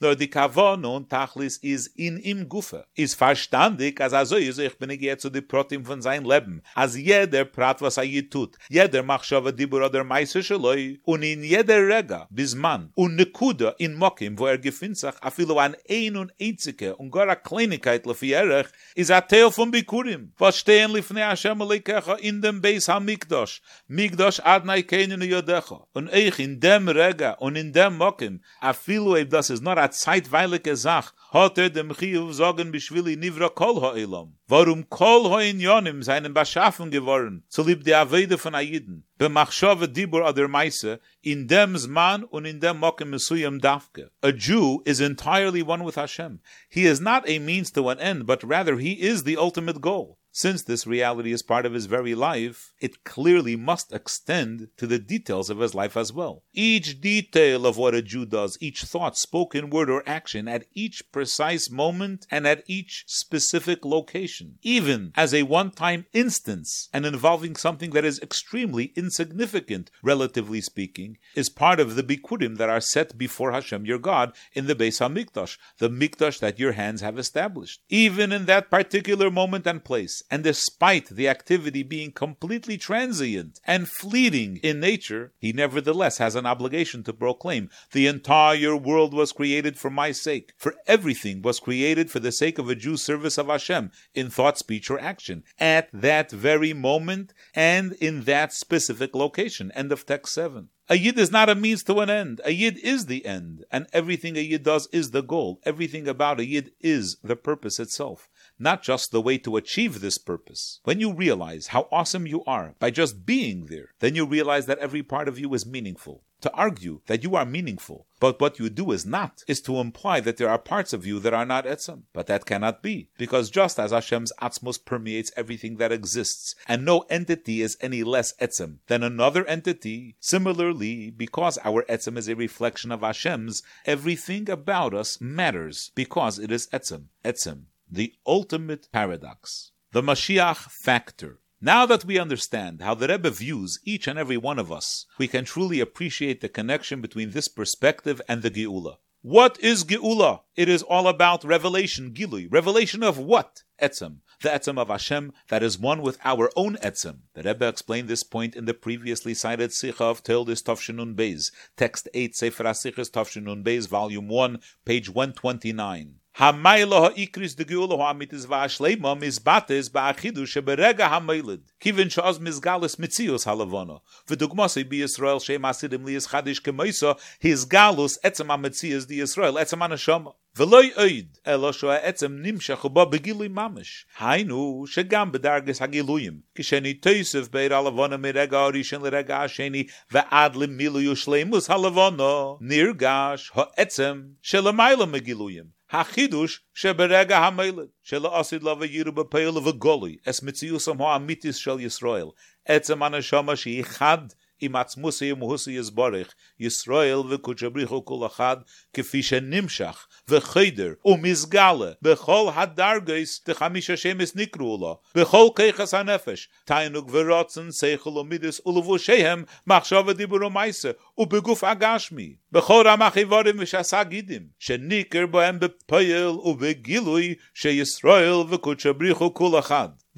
[0.00, 2.86] Nur die Kavon und Tachlis is in im Gufe.
[2.94, 6.62] Is verstandig, als er so ist, ich bin gehe zu die Protim von sein Leben.
[6.74, 11.00] Als jeder Prat, was er je tut, jeder macht schon die Dibur oder Meise Scheloi,
[11.02, 15.30] und in jeder Rega, bis man, und Nekuda in Mokim, wo er gefindt sich, a
[15.30, 19.70] filo an ein und einzige, und gar a Kleinigkeit lefi Erech, is a Teil von
[19.70, 26.12] Bikurim, was stehen lifnei Hashem Aleikecha in dem Beis HaMikdosh, Mikdosh Adnai Keinen Yodecha, und
[26.12, 29.87] ich in dem Rega, und in dem Mokim, a filo, if das is not a
[29.90, 34.34] zeitweilige Sach, hat er dem Chiyuv sagen, bischwili nivra kol ha'elam.
[34.48, 40.48] Warum kol ha'inyonim seinen Beschaffen geworden, so lieb die Avede von Aiden, bemachshove dibur ader
[40.48, 44.10] meise, in dem Zman und in dem Mokim Mesuyam Dafke.
[44.22, 46.40] A Jew is entirely one with Hashem.
[46.68, 50.18] He is not a means to an end, but rather he is the ultimate goal.
[50.38, 55.00] Since this reality is part of his very life, it clearly must extend to the
[55.00, 56.44] details of his life as well.
[56.52, 61.10] Each detail of what a Jew does, each thought, spoken word, or action at each
[61.10, 67.56] precise moment and at each specific location, even as a one time instance and involving
[67.56, 73.18] something that is extremely insignificant, relatively speaking, is part of the bikurim that are set
[73.18, 77.80] before Hashem your God in the Beis HaMikdash, the Mikdash that your hands have established.
[77.88, 83.88] Even in that particular moment and place, and despite the activity being completely transient and
[83.88, 89.78] fleeting in nature, he nevertheless has an obligation to proclaim the entire world was created
[89.78, 93.46] for my sake, for everything was created for the sake of a Jew's service of
[93.46, 99.72] Hashem in thought, speech, or action, at that very moment and in that specific location.
[99.72, 100.68] End of text 7.
[100.90, 102.40] A yid is not a means to an end.
[102.44, 105.60] A yid is the end, and everything a yid does is the goal.
[105.64, 108.26] Everything about a yid is the purpose itself
[108.58, 110.80] not just the way to achieve this purpose.
[110.84, 114.78] When you realize how awesome you are by just being there, then you realize that
[114.78, 116.22] every part of you is meaningful.
[116.42, 120.20] To argue that you are meaningful, but what you do is not, is to imply
[120.20, 122.02] that there are parts of you that are not etzem.
[122.12, 127.00] But that cannot be, because just as Hashem's atzmos permeates everything that exists, and no
[127.10, 132.92] entity is any less etzem than another entity, similarly, because our etzem is a reflection
[132.92, 137.06] of Hashem's, everything about us matters because it is etzem.
[137.24, 141.40] Etzem the ultimate paradox, the Mashiach factor.
[141.60, 145.26] Now that we understand how the Rebbe views each and every one of us, we
[145.26, 148.98] can truly appreciate the connection between this perspective and the Geula.
[149.22, 150.42] What is Geula?
[150.54, 152.46] It is all about revelation, Gilui.
[152.48, 153.64] Revelation of what?
[153.82, 154.18] Etzem.
[154.40, 157.22] The Etzem of Hashem that is one with our own Etzem.
[157.34, 162.08] The Rebbe explained this point in the previously cited Sicha of Tildis Tavshinun Beis, text
[162.14, 166.14] 8, Sefer HaSichas Tavshinun Beis, volume 1, page 129.
[166.39, 171.61] Hamayla ha'ikris de geula ha'amitis va'ashleima mizbates ba'achidu sheberega ha'maylid.
[171.79, 173.99] Kivin shaz mizgalis mitzius halavona.
[174.27, 179.79] V'dugmasi bi Yisrael shem asidim li yischadish kemoisa his galus etzem ha'mitzias di Yisrael etzem
[179.79, 180.33] ha'nashama.
[180.57, 184.05] ולוי אויד, אלא שהוא העצם נמשך ובו בגילוי ממש.
[184.19, 191.69] היינו, שגם בדרגס הגילויים, כשאני תויסף בית הלבונה מרגע הראשון לרגע השני, ועד למילוי ושלימוס
[191.69, 195.76] הלבונה, נרגש העצם שלמעלה מגילויים.
[195.92, 201.58] Hachidush sheberega hamelid shela asid lava yiruba peil of a goli es mitziusam ha amitis
[201.58, 202.32] shel Yisrael
[202.68, 204.34] etzem anashama sheichad
[204.74, 211.16] atzmusse im husse is borich Yisrael ve kutshabrichu kul achad kefi shenimshach ve cheder u
[211.16, 218.18] mizgale bechol hadargeis de chamisha shemes nikru lo bechol keichas hanefesh tainug ve rotzen seichel
[218.18, 224.04] u midis u levu shehem machshava dibur meise u beguf agashmi bechol ramach ivorim vishasa
[224.04, 227.70] gidim sheniker bohem bepoyel u begilui she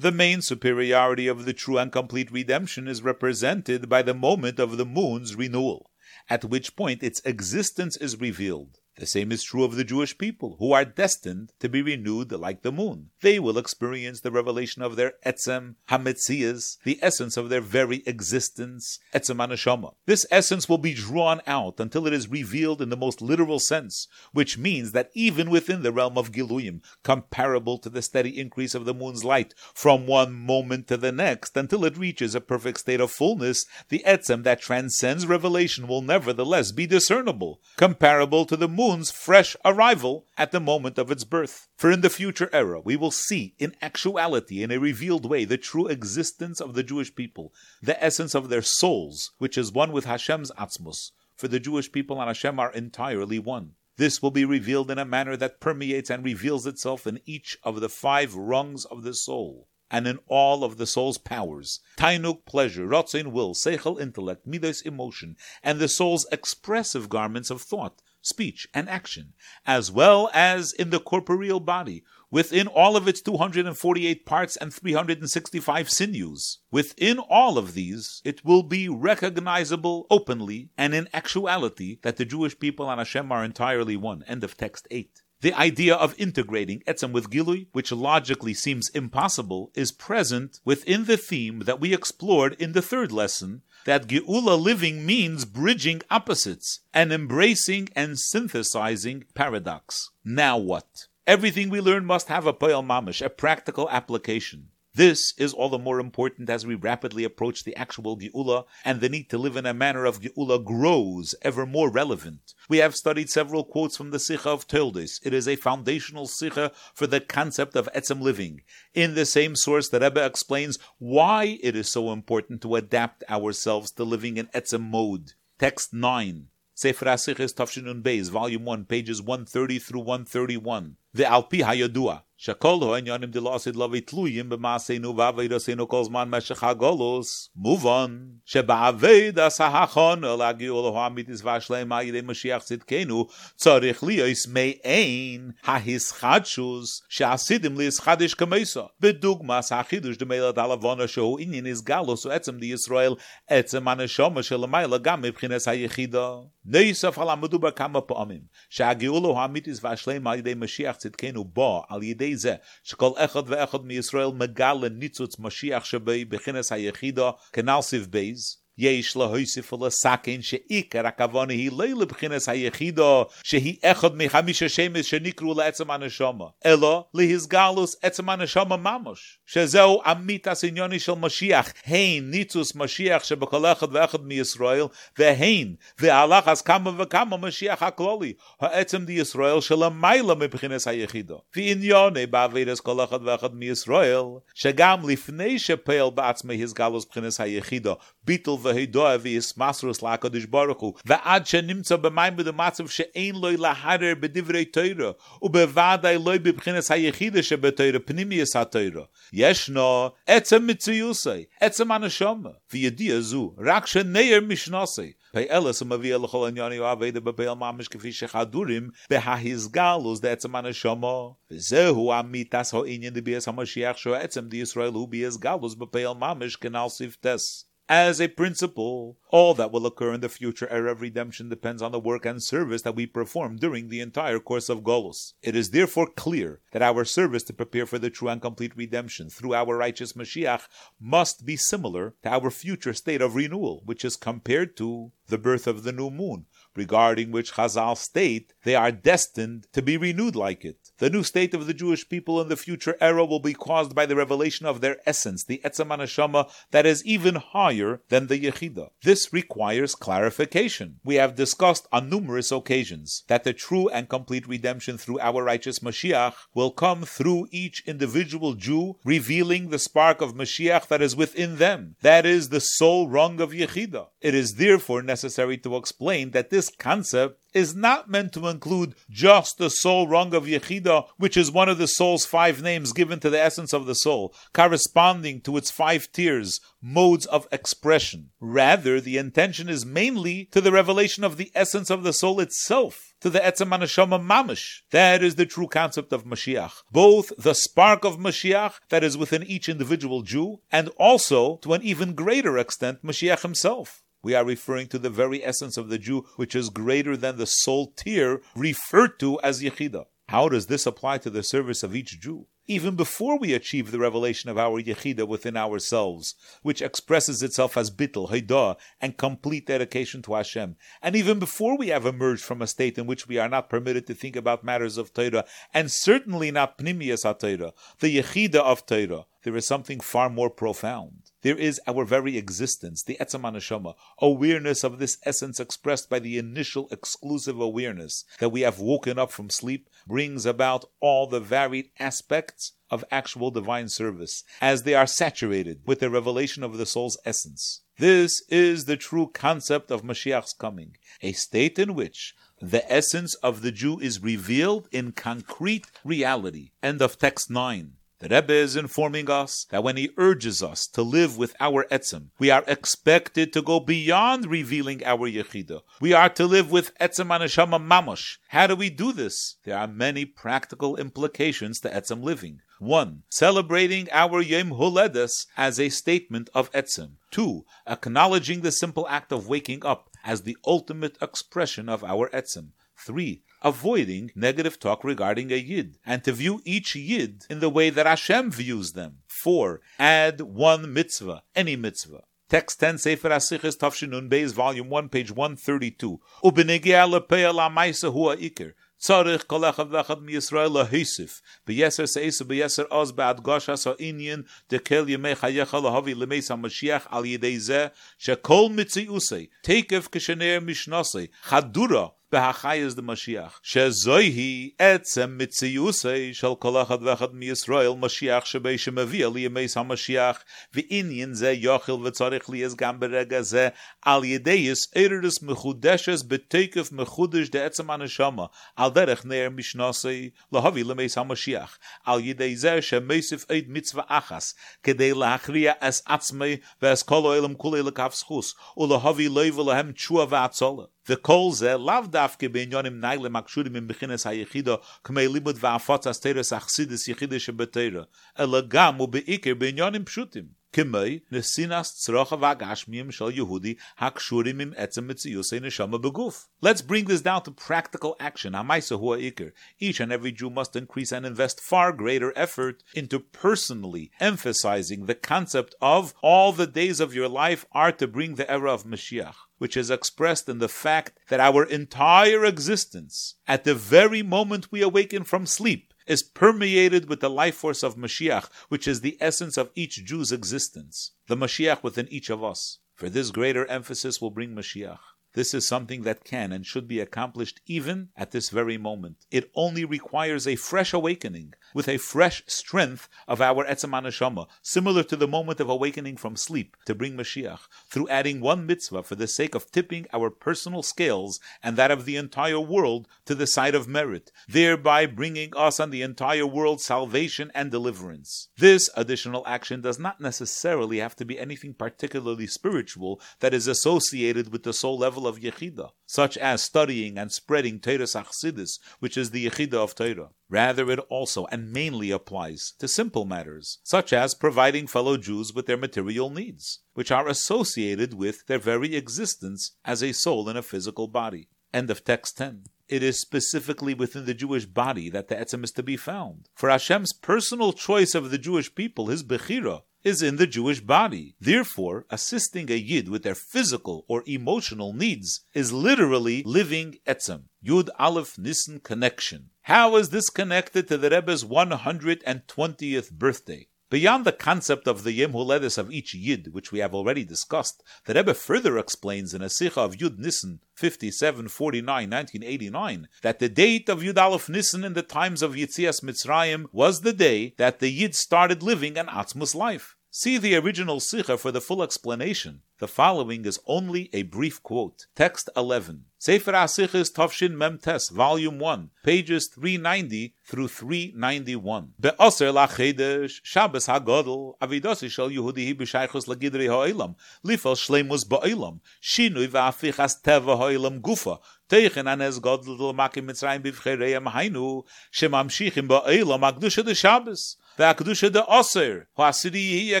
[0.01, 4.77] The main superiority of the true and complete redemption is represented by the moment of
[4.77, 5.91] the moon's renewal,
[6.27, 8.79] at which point its existence is revealed.
[9.01, 12.61] The same is true of the Jewish people, who are destined to be renewed like
[12.61, 13.09] the moon.
[13.21, 18.99] They will experience the revelation of their etzem hametzias, the essence of their very existence,
[19.11, 19.95] etzem anashama.
[20.05, 24.07] This essence will be drawn out until it is revealed in the most literal sense,
[24.33, 28.85] which means that even within the realm of Giluyim, comparable to the steady increase of
[28.85, 33.01] the moon's light from one moment to the next until it reaches a perfect state
[33.01, 38.90] of fullness, the etzem that transcends revelation will nevertheless be discernible, comparable to the moon
[39.11, 41.69] fresh arrival at the moment of its birth.
[41.77, 45.57] For in the future era, we will see in actuality, in a revealed way, the
[45.57, 50.05] true existence of the Jewish people, the essence of their souls, which is one with
[50.05, 51.11] Hashem's Atzmus.
[51.35, 53.75] For the Jewish people and Hashem are entirely one.
[53.97, 57.79] This will be revealed in a manner that permeates and reveals itself in each of
[57.79, 62.87] the five rungs of the soul and in all of the soul's powers tainuk, pleasure,
[62.87, 68.89] rotzin, will, seichel, intellect, midas, emotion, and the soul's expressive garments of thought, speech, and
[68.89, 69.33] action,
[69.65, 75.89] as well as in the corporeal body, within all of its 248 parts and 365
[75.89, 76.59] sinews.
[76.71, 82.57] Within all of these, it will be recognizable openly and in actuality that the Jewish
[82.57, 84.23] people and Hashem are entirely one.
[84.27, 85.21] End of text 8.
[85.41, 91.17] The idea of integrating Etzem with Gilui, which logically seems impossible, is present within the
[91.17, 97.11] theme that we explored in the third lesson, that Geula living means bridging opposites and
[97.11, 100.09] embracing and synthesizing paradox.
[100.23, 101.07] Now what?
[101.27, 104.69] Everything we learn must have a poel mamish, a practical application.
[104.93, 109.07] This is all the more important as we rapidly approach the actual Geula, and the
[109.07, 112.53] need to live in a manner of Geula grows ever more relevant.
[112.67, 115.21] We have studied several quotes from the Sikha of Toldos.
[115.23, 118.63] It is a foundational Sikha for the concept of Etzem living.
[118.93, 123.91] In the same source, the Rebbe explains why it is so important to adapt ourselves
[123.91, 125.33] to living in Etzem mode.
[125.57, 126.47] Text 9.
[126.73, 130.97] Sefer HaSichos Tafshinun Beis, Volume 1, pages 130 through 131.
[131.13, 132.23] The Alpi Hayadua.
[132.41, 137.49] Shakolo and Yanim Dilasid Lavi Tluyim Bemaseinu Vavidaseinu Kozman Meshachagolos.
[137.55, 138.41] Move on.
[138.47, 148.89] Sheba'aveda Sahachon Elagi Olohamitis Vashlem Ayide Mashiach Sidkenu Tzarich Liyos Me'ein Hahischadshus Shasidim Liyischadish Kamesa.
[148.99, 153.19] Bedugmas Hachidush Demelat Alavona Shehu Inyin Is Galos Etzem Di Yisrael
[153.51, 156.49] Etzem Aneshoma Shelamayla Gam Mibchines Hayichida.
[156.60, 157.06] שלמעלה גם מבחינת היחידה.
[157.06, 162.36] נוסף על המדובר כמה פעמים, שהגאולו האמיתיס והשלמה על ידי משיח צדקנו בו על ידי
[162.36, 169.16] זה שכל אחד ואחד מישראל מגלה ניצוץ משיח שבי בכנס היחידו כנ"ל סיב בייז יש
[169.16, 176.44] להוסיף ולסכן שעיקר הכוונה היא לא לבחינס היחידו שהיא אחד מחמישה שמש שנקראו לעצם הנשמה,
[176.66, 183.86] אלא להסגלוס עצם הנשמה ממש, שזהו עמית הסניוני של משיח, הן ניצוס משיח שבכל אחד
[183.92, 184.84] ואחד מישראל,
[185.18, 191.40] והן והלך אז כמה וכמה משיח הכלולי, העצם די ישראל שלמעלה מבחינס היחידו.
[191.56, 194.24] ועניוני בעבירס כל אחד ואחד מישראל,
[194.54, 200.93] שגם לפני שפעל בעצמי הסגלוס בחינס היחידו, ביטל והידוע hadoa v'yismasrus la'akadosh baruch hu.
[201.05, 208.53] Va'ad she'nimtza b'mayim v'dematzav she'ein loy laharer b'divrei Torah u'bevadai loy b'bchines ha'yechida she'b'Torah pnimiyas
[208.53, 209.07] ha'Torah.
[209.33, 217.21] Yeshno etzem mitzuyusay etzem anashama v'yediyah zu rak she'neir mishnasay pe'elas u'maviyah l'chol anyani de
[217.21, 225.07] b'pe'el mamish kefi she'chadurim b'ha'hizgalus de'etzem anashama v'zehu amitas ho'inyan d'biyas ha'mashiach sho'etzem d'Yisrael hu
[225.07, 227.65] b'yizgalus b'pe'el mamish kenal siftes.
[227.93, 231.91] As a principle, all that will occur in the future era of redemption depends on
[231.91, 235.33] the work and service that we perform during the entire course of Golus.
[235.43, 239.29] It is therefore clear that our service to prepare for the true and complete redemption
[239.29, 240.69] through our righteous Mashiach
[241.01, 245.67] must be similar to our future state of renewal, which is compared to the birth
[245.67, 250.63] of the new moon, regarding which Chazal state they are destined to be renewed like
[250.63, 250.77] it.
[250.99, 254.05] The new state of the Jewish people in the future era will be caused by
[254.05, 258.89] the revelation of their essence, the Etzem Anashama, that is even higher than the Yechida.
[259.01, 260.99] This requires clarification.
[261.03, 265.79] We have discussed on numerous occasions that the true and complete redemption through our righteous
[265.79, 271.57] Mashiach will come through each individual Jew, revealing the spark of Mashiach that is within
[271.57, 271.95] them.
[272.01, 274.07] That is the soul rung of Yechida.
[274.21, 279.57] It is therefore necessary to explain that this concept is not meant to include just
[279.57, 283.29] the soul rung of Yechida, which is one of the soul's five names given to
[283.29, 288.29] the essence of the soul, corresponding to its five tiers, modes of expression.
[288.39, 293.13] Rather, the intention is mainly to the revelation of the essence of the soul itself,
[293.19, 294.81] to the Etzem Anashama Mamish.
[294.91, 296.83] That is the true concept of Mashiach.
[296.91, 301.83] Both the spark of Mashiach that is within each individual Jew, and also, to an
[301.83, 304.03] even greater extent, Mashiach himself.
[304.23, 307.47] We are referring to the very essence of the Jew, which is greater than the
[307.47, 310.05] soul tier referred to as Yechida.
[310.29, 312.45] How does this apply to the service of each Jew?
[312.67, 317.89] Even before we achieve the revelation of our Yechida within ourselves, which expresses itself as
[317.89, 322.67] bittul, haidah, and complete dedication to Hashem, and even before we have emerged from a
[322.67, 326.51] state in which we are not permitted to think about matters of Torah, and certainly
[326.51, 331.30] not pnimius Torah, the Yechida of Torah, there is something far more profound.
[331.41, 336.37] There is our very existence, the Etzem Anashama, awareness of this essence expressed by the
[336.37, 341.89] initial exclusive awareness that we have woken up from sleep, brings about all the varied
[341.99, 347.17] aspects of actual divine service, as they are saturated with the revelation of the soul's
[347.25, 347.81] essence.
[347.97, 353.61] This is the true concept of Mashiach's coming, a state in which the essence of
[353.61, 356.71] the Jew is revealed in concrete reality.
[356.83, 357.93] End of text 9.
[358.21, 362.27] The Rebbe is informing us that when he urges us to live with our etzem,
[362.37, 365.81] we are expected to go beyond revealing our yechida.
[365.99, 368.37] We are to live with etzem anashama mamosh.
[368.49, 369.55] How do we do this?
[369.63, 372.59] There are many practical implications to etzem living.
[372.77, 377.13] One, celebrating our Yom Huledes as a statement of etzem.
[377.31, 382.73] Two, acknowledging the simple act of waking up as the ultimate expression of our etzem.
[382.95, 387.89] Three, avoiding negative talk regarding a yid, and to view each yid in the way
[387.89, 389.19] that Hashem views them.
[389.27, 392.23] Four, add one mitzvah, any mitzvah.
[392.49, 396.19] Text 10, Sefer Asichis Tafshinun Beis, Volume 1, page 132.
[396.43, 398.73] Ubenegea lepeya la maisa hua ikir.
[399.01, 401.41] Tzarich kol echad vechad mi Yisrael lahisif.
[401.65, 407.57] Beyeser seisu beyeser oz be'ad goshas ha'inyin dekel yemei chayecha lahavi lemeis ha'mashiach al yidei
[407.57, 407.89] zeh
[408.19, 413.59] shekol mitzi usei tekev kishener mishnasei chadura Behachai is the Mashiach.
[413.61, 420.37] Shezoihi etzem mitziyusei shal kol achad v'achad miyisrael Mashiach shebei shemavia liyemeis haMashiach
[420.73, 423.73] v'inyin ze yochil v'tzarech liyaz gam berega ze
[424.05, 431.17] al yedeis eredes mechudeshes betekef mechudesh de etzem aneshama al derech neer mishnasei lahavi liyemeis
[431.19, 431.75] haMashiach
[432.05, 437.83] al yedei ze shemeisif eid mitzvah achas kedei lachria es atzmei v'es kol oilem kulei
[437.83, 443.27] lekaf schus u lahavi leivu lahem tshuva v'atzolah the kol ze lav dafke beinyonim nagle
[443.27, 448.05] makshurim im bechines hayechido kmei limud va'afotzas teres achsidis yechidish betera.
[448.37, 448.61] Ela
[449.03, 456.47] u beikir beinyonim pshutim kimei nesinas tzrocha vagashmiyim shel Yehudi hakshurim im etzem neshama beguf.
[456.61, 458.53] Let's bring this down to practical action.
[458.53, 459.51] Hamaisa hua ikir.
[459.79, 465.15] Each and every Jew must increase and invest far greater effort into personally emphasizing the
[465.15, 469.35] concept of all the days of your life are to bring the era of Mashiach
[469.61, 474.81] which is expressed in the fact that our entire existence, at the very moment we
[474.81, 479.55] awaken from sleep, is permeated with the life force of Mashiach, which is the essence
[479.55, 482.79] of each Jew's existence, the Mashiach within each of us.
[482.95, 484.99] For this greater emphasis will bring Mashiach.
[485.33, 489.17] This is something that can and should be accomplished even at this very moment.
[489.31, 495.03] It only requires a fresh awakening, with a fresh strength of our Etzem Anashama, similar
[495.03, 499.15] to the moment of awakening from sleep, to bring Mashiach, through adding one mitzvah for
[499.15, 503.47] the sake of tipping our personal scales and that of the entire world to the
[503.47, 508.49] side of merit, thereby bringing us and the entire world salvation and deliverance.
[508.57, 514.51] This additional action does not necessarily have to be anything particularly spiritual that is associated
[514.51, 519.17] with the soul level level of Yechida, such as studying and spreading Teres Achsidis, which
[519.17, 520.29] is the Yechida of Torah.
[520.49, 525.67] Rather, it also and mainly applies to simple matters, such as providing fellow Jews with
[525.67, 530.63] their material needs, which are associated with their very existence as a soul in a
[530.63, 531.49] physical body.
[531.73, 535.71] End of text 10 it is specifically within the Jewish body that the etzem is
[535.71, 536.49] to be found.
[536.53, 541.35] For Hashem's personal choice of the Jewish people, his bechira, is in the Jewish body.
[541.39, 547.43] Therefore, assisting a Yid with their physical or emotional needs is literally living etzem.
[547.65, 549.49] Yud Aleph Nissen connection.
[549.63, 553.67] How is this connected to the Rebbe's 120th birthday?
[553.91, 557.83] Beyond the concept of the Yom Huledis of each Yid, which we have already discussed,
[558.05, 563.89] the Rebbe further explains in a Sikha of Yud Nissen 5749 1989 that the date
[563.89, 567.91] of Yud Aleph Nissen in the times of Yitzias Mitzrayim was the day that the
[567.91, 569.97] Yid started living an Atzmus life.
[570.13, 572.63] See the original Sikha for the full explanation.
[572.79, 575.05] The following is only a brief quote.
[575.15, 576.03] Text 11.
[576.17, 581.93] Sefer HaSichis Tavshin Memtes, Volume 1, pages 390 through 391.
[581.97, 590.21] Be'oser lachedesh, Shabbos HaGodel, Avidosi shel Yehudi b'shaychus lagidri ha'olam, lifel shleimus ba'olam, shinui v'afichas
[590.21, 591.39] teva ha'olam gufa,
[591.69, 594.83] teichen anes godel l'makim mitzrayim b'vchereim hainu,
[595.13, 600.00] shemamshichim ba'olam akdusha de Shabbos, והקדושה דאוסר, הוא עשירי יהיה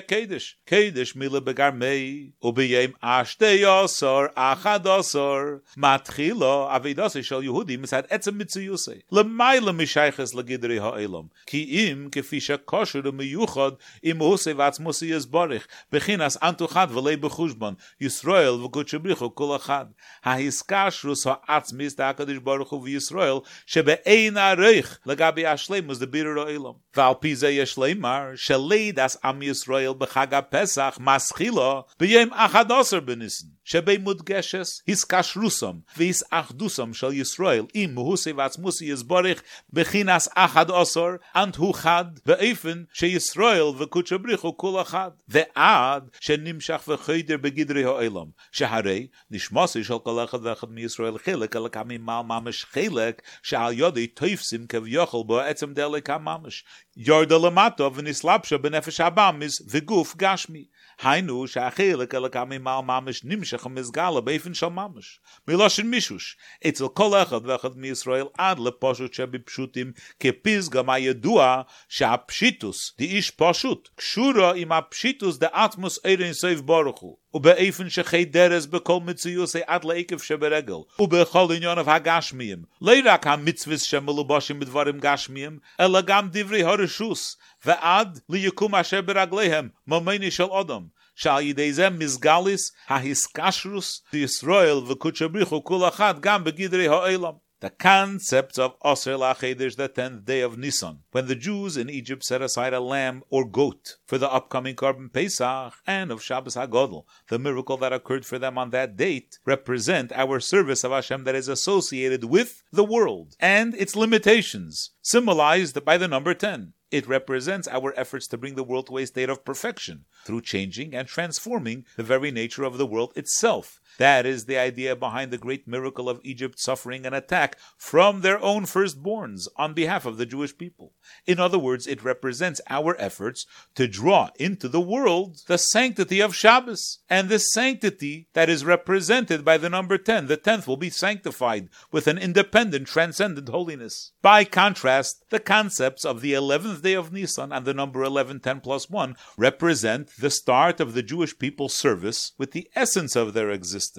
[0.00, 5.38] קדש, קדש מילה בגרמי, וביים אשתי אוסר, אחד אוסר,
[5.76, 13.00] מתחילו אבידוסי של יהודים מצד עצם מציוסי, למעלה משייכס לגדרי האילום, כי אם כפי שקושר
[13.04, 13.70] ומיוחד,
[14.04, 19.84] אם הוסי ועצמוסי יסבורך, בחינס אנטוחד ולי בחושבון, ישראל וקודשי בריחו כל אחד.
[20.24, 23.36] ההסקשרוס העצמיס דהקדש ברוך הוא וישראל,
[23.66, 26.74] שבאין הריך לגבי השלימוס דבירר האילום.
[26.96, 33.51] ועל פי זה יש leimar shelei das am Yisrael b'chag Pesach maschilo b'yem achadoser b'nissen
[33.65, 39.41] shebei mudgeshes his kashrusam v'his achdusam shel Yisrael im muhusi v'atzmusi yizborich
[39.73, 47.37] b'chinas achadoser ant hu chad ve'efen she Yisrael v'kutcha brichu kul achad ve'ad shenimshach v'choyder
[47.37, 53.19] begidri ha'olam sheharei nishmosi shel kol echad v'echad mi Yisrael chilek alakami mal mamish chilek
[53.41, 56.63] she'al yodi toifsim kev yochel bo etzem delekam mamish
[56.95, 60.69] yorda lamato v'nislapsha b'nefesh habam is v'guf gashmi.
[61.01, 65.19] Hainu sha'achilek elakami mal mamish nimshach mizgala beifin shal mamish.
[65.47, 66.35] Miloshin mishush.
[66.61, 73.17] Etzel kol echad v'echad mi Yisrael ad leposhut shebi pshutim kepizga ma yedua sha'apshitus di
[73.17, 73.87] ish poshut.
[73.97, 77.17] Kshura im apshitus de atmos eirin seif baruchu.
[77.33, 83.81] ובאיפן שחי דרס בכל מציוסי עד לעקב שברגל, ובכל עניון of הגשמיים, לא רק המצווס
[83.81, 91.01] שמלובושים בדברים גשמיים, אלא גם דברי הרשוס, ועד ליקום אשר ברגליהם, ממני של אדם.
[91.15, 97.33] שעל ידי זה מזגליס ההסקשרוס דישראל וקודשא בריחו כל אחד גם בגדרי העולם.
[97.61, 102.23] The concept of Aser Lachedesh, the tenth day of Nisan, when the Jews in Egypt
[102.23, 107.05] set aside a lamb or goat for the upcoming Korban Pesach and of Shabbos HaGodel,
[107.29, 111.35] the miracle that occurred for them on that date, represent our service of Hashem that
[111.35, 116.73] is associated with the world and its limitations, symbolized by the number 10.
[116.91, 120.93] It represents our efforts to bring the world to a state of perfection through changing
[120.93, 123.79] and transforming the very nature of the world itself.
[124.01, 128.41] That is the idea behind the great miracle of Egypt suffering an attack from their
[128.41, 130.93] own firstborns on behalf of the Jewish people.
[131.27, 133.45] In other words, it represents our efforts
[133.75, 136.97] to draw into the world the sanctity of Shabbos.
[137.11, 141.69] And this sanctity that is represented by the number 10, the 10th will be sanctified
[141.91, 144.13] with an independent, transcendent holiness.
[144.23, 148.61] By contrast, the concepts of the 11th day of Nisan and the number 11, 10
[148.61, 153.51] plus 1 represent the start of the Jewish people's service with the essence of their
[153.51, 153.90] existence.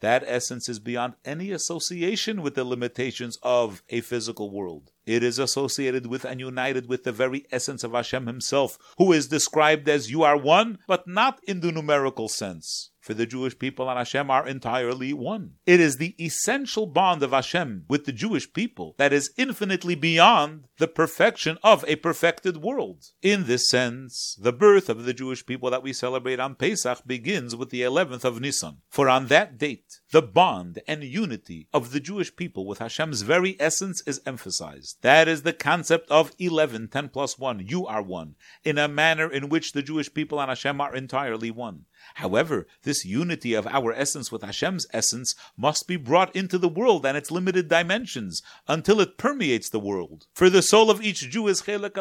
[0.00, 4.92] That essence is beyond any association with the limitations of a physical world.
[5.06, 9.28] It is associated with and united with the very essence of Hashem himself, who is
[9.28, 13.90] described as you are one, but not in the numerical sense for the Jewish people
[13.90, 15.54] and Hashem are entirely one.
[15.66, 20.68] It is the essential bond of Hashem with the Jewish people that is infinitely beyond
[20.78, 23.06] the perfection of a perfected world.
[23.20, 27.56] In this sense, the birth of the Jewish people that we celebrate on Pesach begins
[27.56, 28.76] with the 11th of Nisan.
[28.88, 33.56] For on that date, the bond and unity of the Jewish people with Hashem's very
[33.58, 34.98] essence is emphasized.
[35.02, 39.28] That is the concept of 11, 10 plus 1, you are one, in a manner
[39.28, 41.86] in which the Jewish people and Hashem are entirely one.
[42.14, 47.06] However, this unity of our essence with Hashem's essence must be brought into the world
[47.06, 50.26] and its limited dimensions until it permeates the world.
[50.34, 51.96] For the soul of each Jew is chelek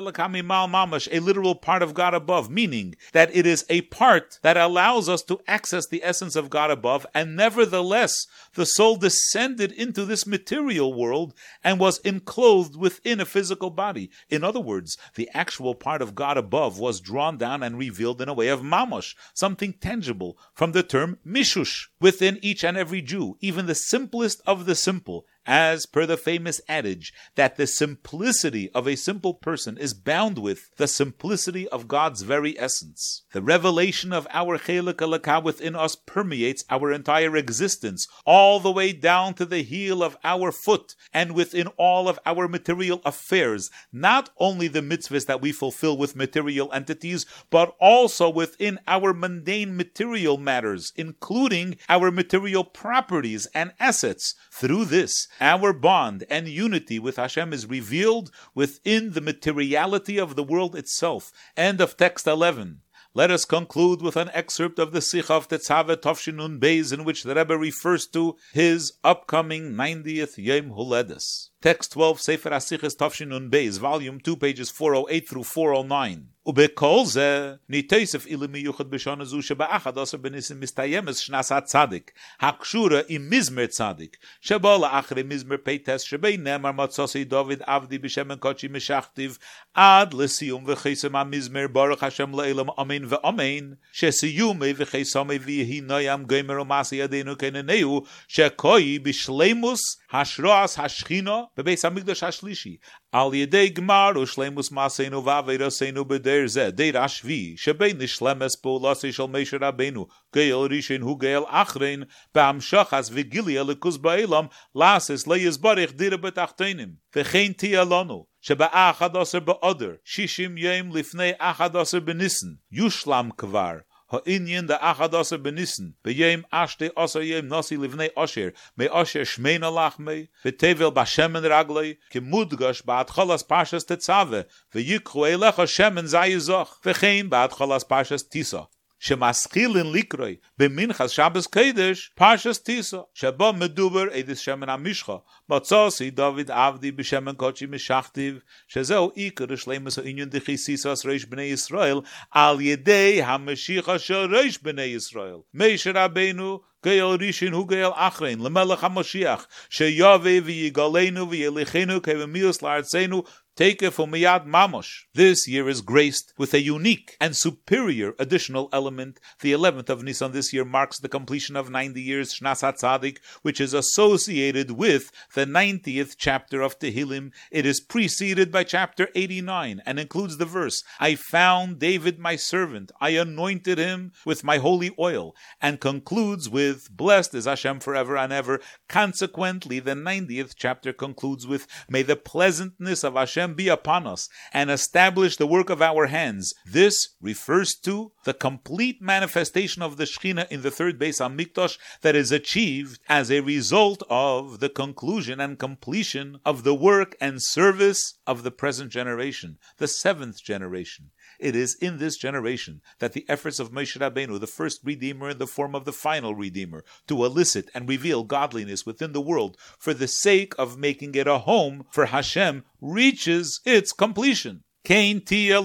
[0.45, 4.57] mal mamash, a literal part of God above, meaning that it is a part that
[4.57, 10.05] allows us to access the essence of God above, and nevertheless the soul descended into
[10.05, 11.33] this material world
[11.63, 14.09] and was enclosed within a physical body.
[14.29, 18.29] In other words, the actual part of God above was drawn down and revealed in
[18.29, 23.37] a way of mamash, something tangible, from the term mishush, within each and every Jew,
[23.41, 28.87] even the simplest of the simple, as per the famous adage that the simplicity of
[28.87, 33.23] a simple person is bound with the simplicity of God's very essence.
[33.33, 38.93] The revelation of our chelik alaka within us permeates our entire existence, all the way
[38.93, 44.29] down to the heel of our foot, and within all of our material affairs, not
[44.37, 50.37] only the mitzvahs that we fulfill with material entities, but also within our mundane material
[50.37, 54.35] matters, including our material properties and assets.
[54.51, 60.43] Through this, our bond and unity with Hashem is revealed within the materiality of the
[60.43, 61.31] world itself.
[61.55, 62.81] End of text 11.
[63.13, 67.23] Let us conclude with an excerpt of the Sikha of Tetzave Tovshinun Beis, in which
[67.23, 71.48] the Rebbe refers to his upcoming 90th Yom Huledes.
[71.60, 76.34] Text 12, Sefer Asiches Tovshinun Beis, Volume 2, pages 408 through 409.
[76.46, 82.10] ובכל זה ניתסף אילי מיוחד בשונה זו שבאחד עשר בניסים מסתיימס שנס הצדיק,
[82.40, 88.68] הקשורה עם מזמר צדיק, שבו לאחרי מזמר פייטס שבי נאמר מצוסי דוד עבדי בשמן קודשי
[88.70, 89.38] משכתיב,
[89.74, 96.96] עד לסיום וחיסם המזמר ברוך השם לאילם אמן ואמן, שסיומי וחיסומי ויהי נוים גמר ומעשי
[96.96, 99.80] ידינו כננהו, שכוי בשלימוס
[100.12, 102.76] השרועס השכינו בביס המקדוש השלישי,
[103.12, 109.56] על ידי גמר ושלימוס מעשינו ועבירסינו בדר זה, דר השבי, שבין נשלמס פעולוסי של משה
[109.60, 112.02] רבנו, גייל ראשון הוא גייל אחרין,
[112.34, 116.88] בהמשכס וגילי אלוקוס באילם, לאסס ליזברך דירה בתחתינים.
[117.16, 123.72] וכן תהיה לנו, שבאחד עשר באודר, שישים יום לפני אחד עשר בניסן, יושלם כבר,
[124.11, 125.93] ha in yin de achadose benissen.
[126.03, 131.05] Be yem ashte osser yem nosi livne osher me osher shmeina lachme be tevel ba
[131.05, 136.35] shemen ragle ke mudgash ba at khalas pashas te tsave ve yikru elach shemen zay
[136.47, 138.67] zoch ve khaim ba at khalas pashas tisa
[138.99, 145.15] שמאסכילן ליקרוי במנחס שבס קדש פרשס טיסו שבו מדובר אידס שמן המשחה
[145.49, 151.97] מצוסי דוד עבדי בשמן קודשי משכתיב שזהו עיקר שלמס העניין דחיסיסוס ריש בני ישראל
[152.31, 155.37] על ידי המשיחה של ריש בני ישראל.
[155.53, 163.23] מישר רבנו גייל רישין הו גייל אחרין למלך המשיח שיובא ויגלנו וילכנו כבמיוס לארצנו
[163.59, 165.03] Take from Miyad Mamosh.
[165.13, 169.19] This year is graced with a unique and superior additional element.
[169.41, 173.59] The 11th of Nisan this year marks the completion of 90 years Shnas HaTzadik, which
[173.59, 177.33] is associated with the 90th chapter of Tehillim.
[177.51, 182.93] It is preceded by chapter 89 and includes the verse, I found David my servant,
[183.01, 188.31] I anointed him with my holy oil, and concludes with, Blessed is Hashem forever and
[188.31, 188.61] ever.
[188.87, 194.69] Consequently, the 90th chapter concludes with, May the pleasantness of Hashem Be upon us and
[194.69, 196.53] establish the work of our hands.
[196.65, 202.15] This refers to the complete manifestation of the Shekhinah in the third Beis Hamikdash that
[202.15, 208.15] is achieved as a result of the conclusion and completion of the work and service
[208.25, 211.11] of the present generation, the seventh generation.
[211.39, 215.37] It is in this generation that the efforts of Moshe Rabbeinu, the first Redeemer in
[215.37, 219.93] the form of the final Redeemer, to elicit and reveal godliness within the world for
[219.93, 224.63] the sake of making it a home for Hashem, reaches its completion.
[224.83, 225.61] Kain Tia.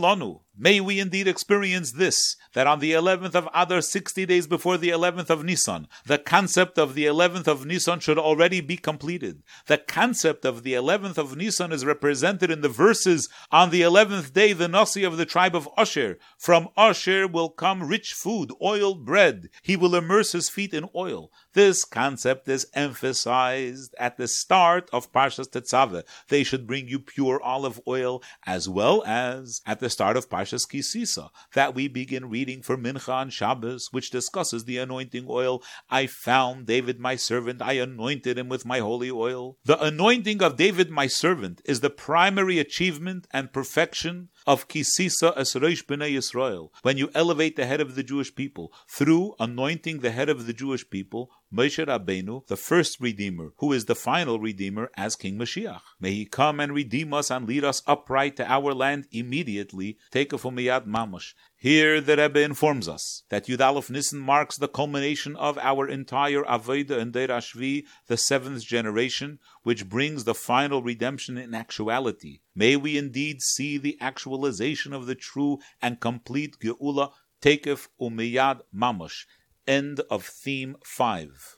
[0.56, 4.90] May we indeed experience this, that on the 11th of Adar, 60 days before the
[4.90, 9.42] 11th of Nisan, the concept of the 11th of Nisan should already be completed.
[9.66, 14.32] The concept of the 11th of Nisan is represented in the verses, on the 11th
[14.32, 16.18] day, the Nasi of the tribe of Asher.
[16.38, 19.48] From Asher will come rich food, oiled bread.
[19.60, 21.32] He will immerse his feet in oil.
[21.54, 26.02] This concept is emphasized at the start of Parshas Tetzaveh.
[26.28, 30.68] They should bring you pure olive oil, as well as at the start of Parshas
[30.68, 35.62] Ki Sisa, that we begin reading for Mincha on Shabbos, which discusses the anointing oil.
[35.88, 39.56] I found David my servant, I anointed him with my holy oil.
[39.64, 45.32] The anointing of David my servant is the primary achievement and perfection of Ki Sisa
[45.36, 50.00] as Reish B'nai Yisrael, when you elevate the head of the Jewish people through anointing
[50.00, 54.38] the head of the Jewish people, Moshe Rabbeinu, the first Redeemer, who is the final
[54.40, 55.80] Redeemer as King Mashiach.
[56.00, 59.98] May he come and redeem us and lead us upright to our land immediately.
[60.10, 61.34] Take it from Miyad Mamosh.
[61.64, 66.42] Here the Rebbe informs us that Yud Aleph Nissen marks the culmination of our entire
[66.42, 72.40] Aveda and Deir Ashvi, the seventh generation, which brings the final redemption in actuality.
[72.54, 79.24] May we indeed see the actualization of the true and complete Geula, Tekef Umiyad Mamosh.
[79.66, 81.56] End of theme 5.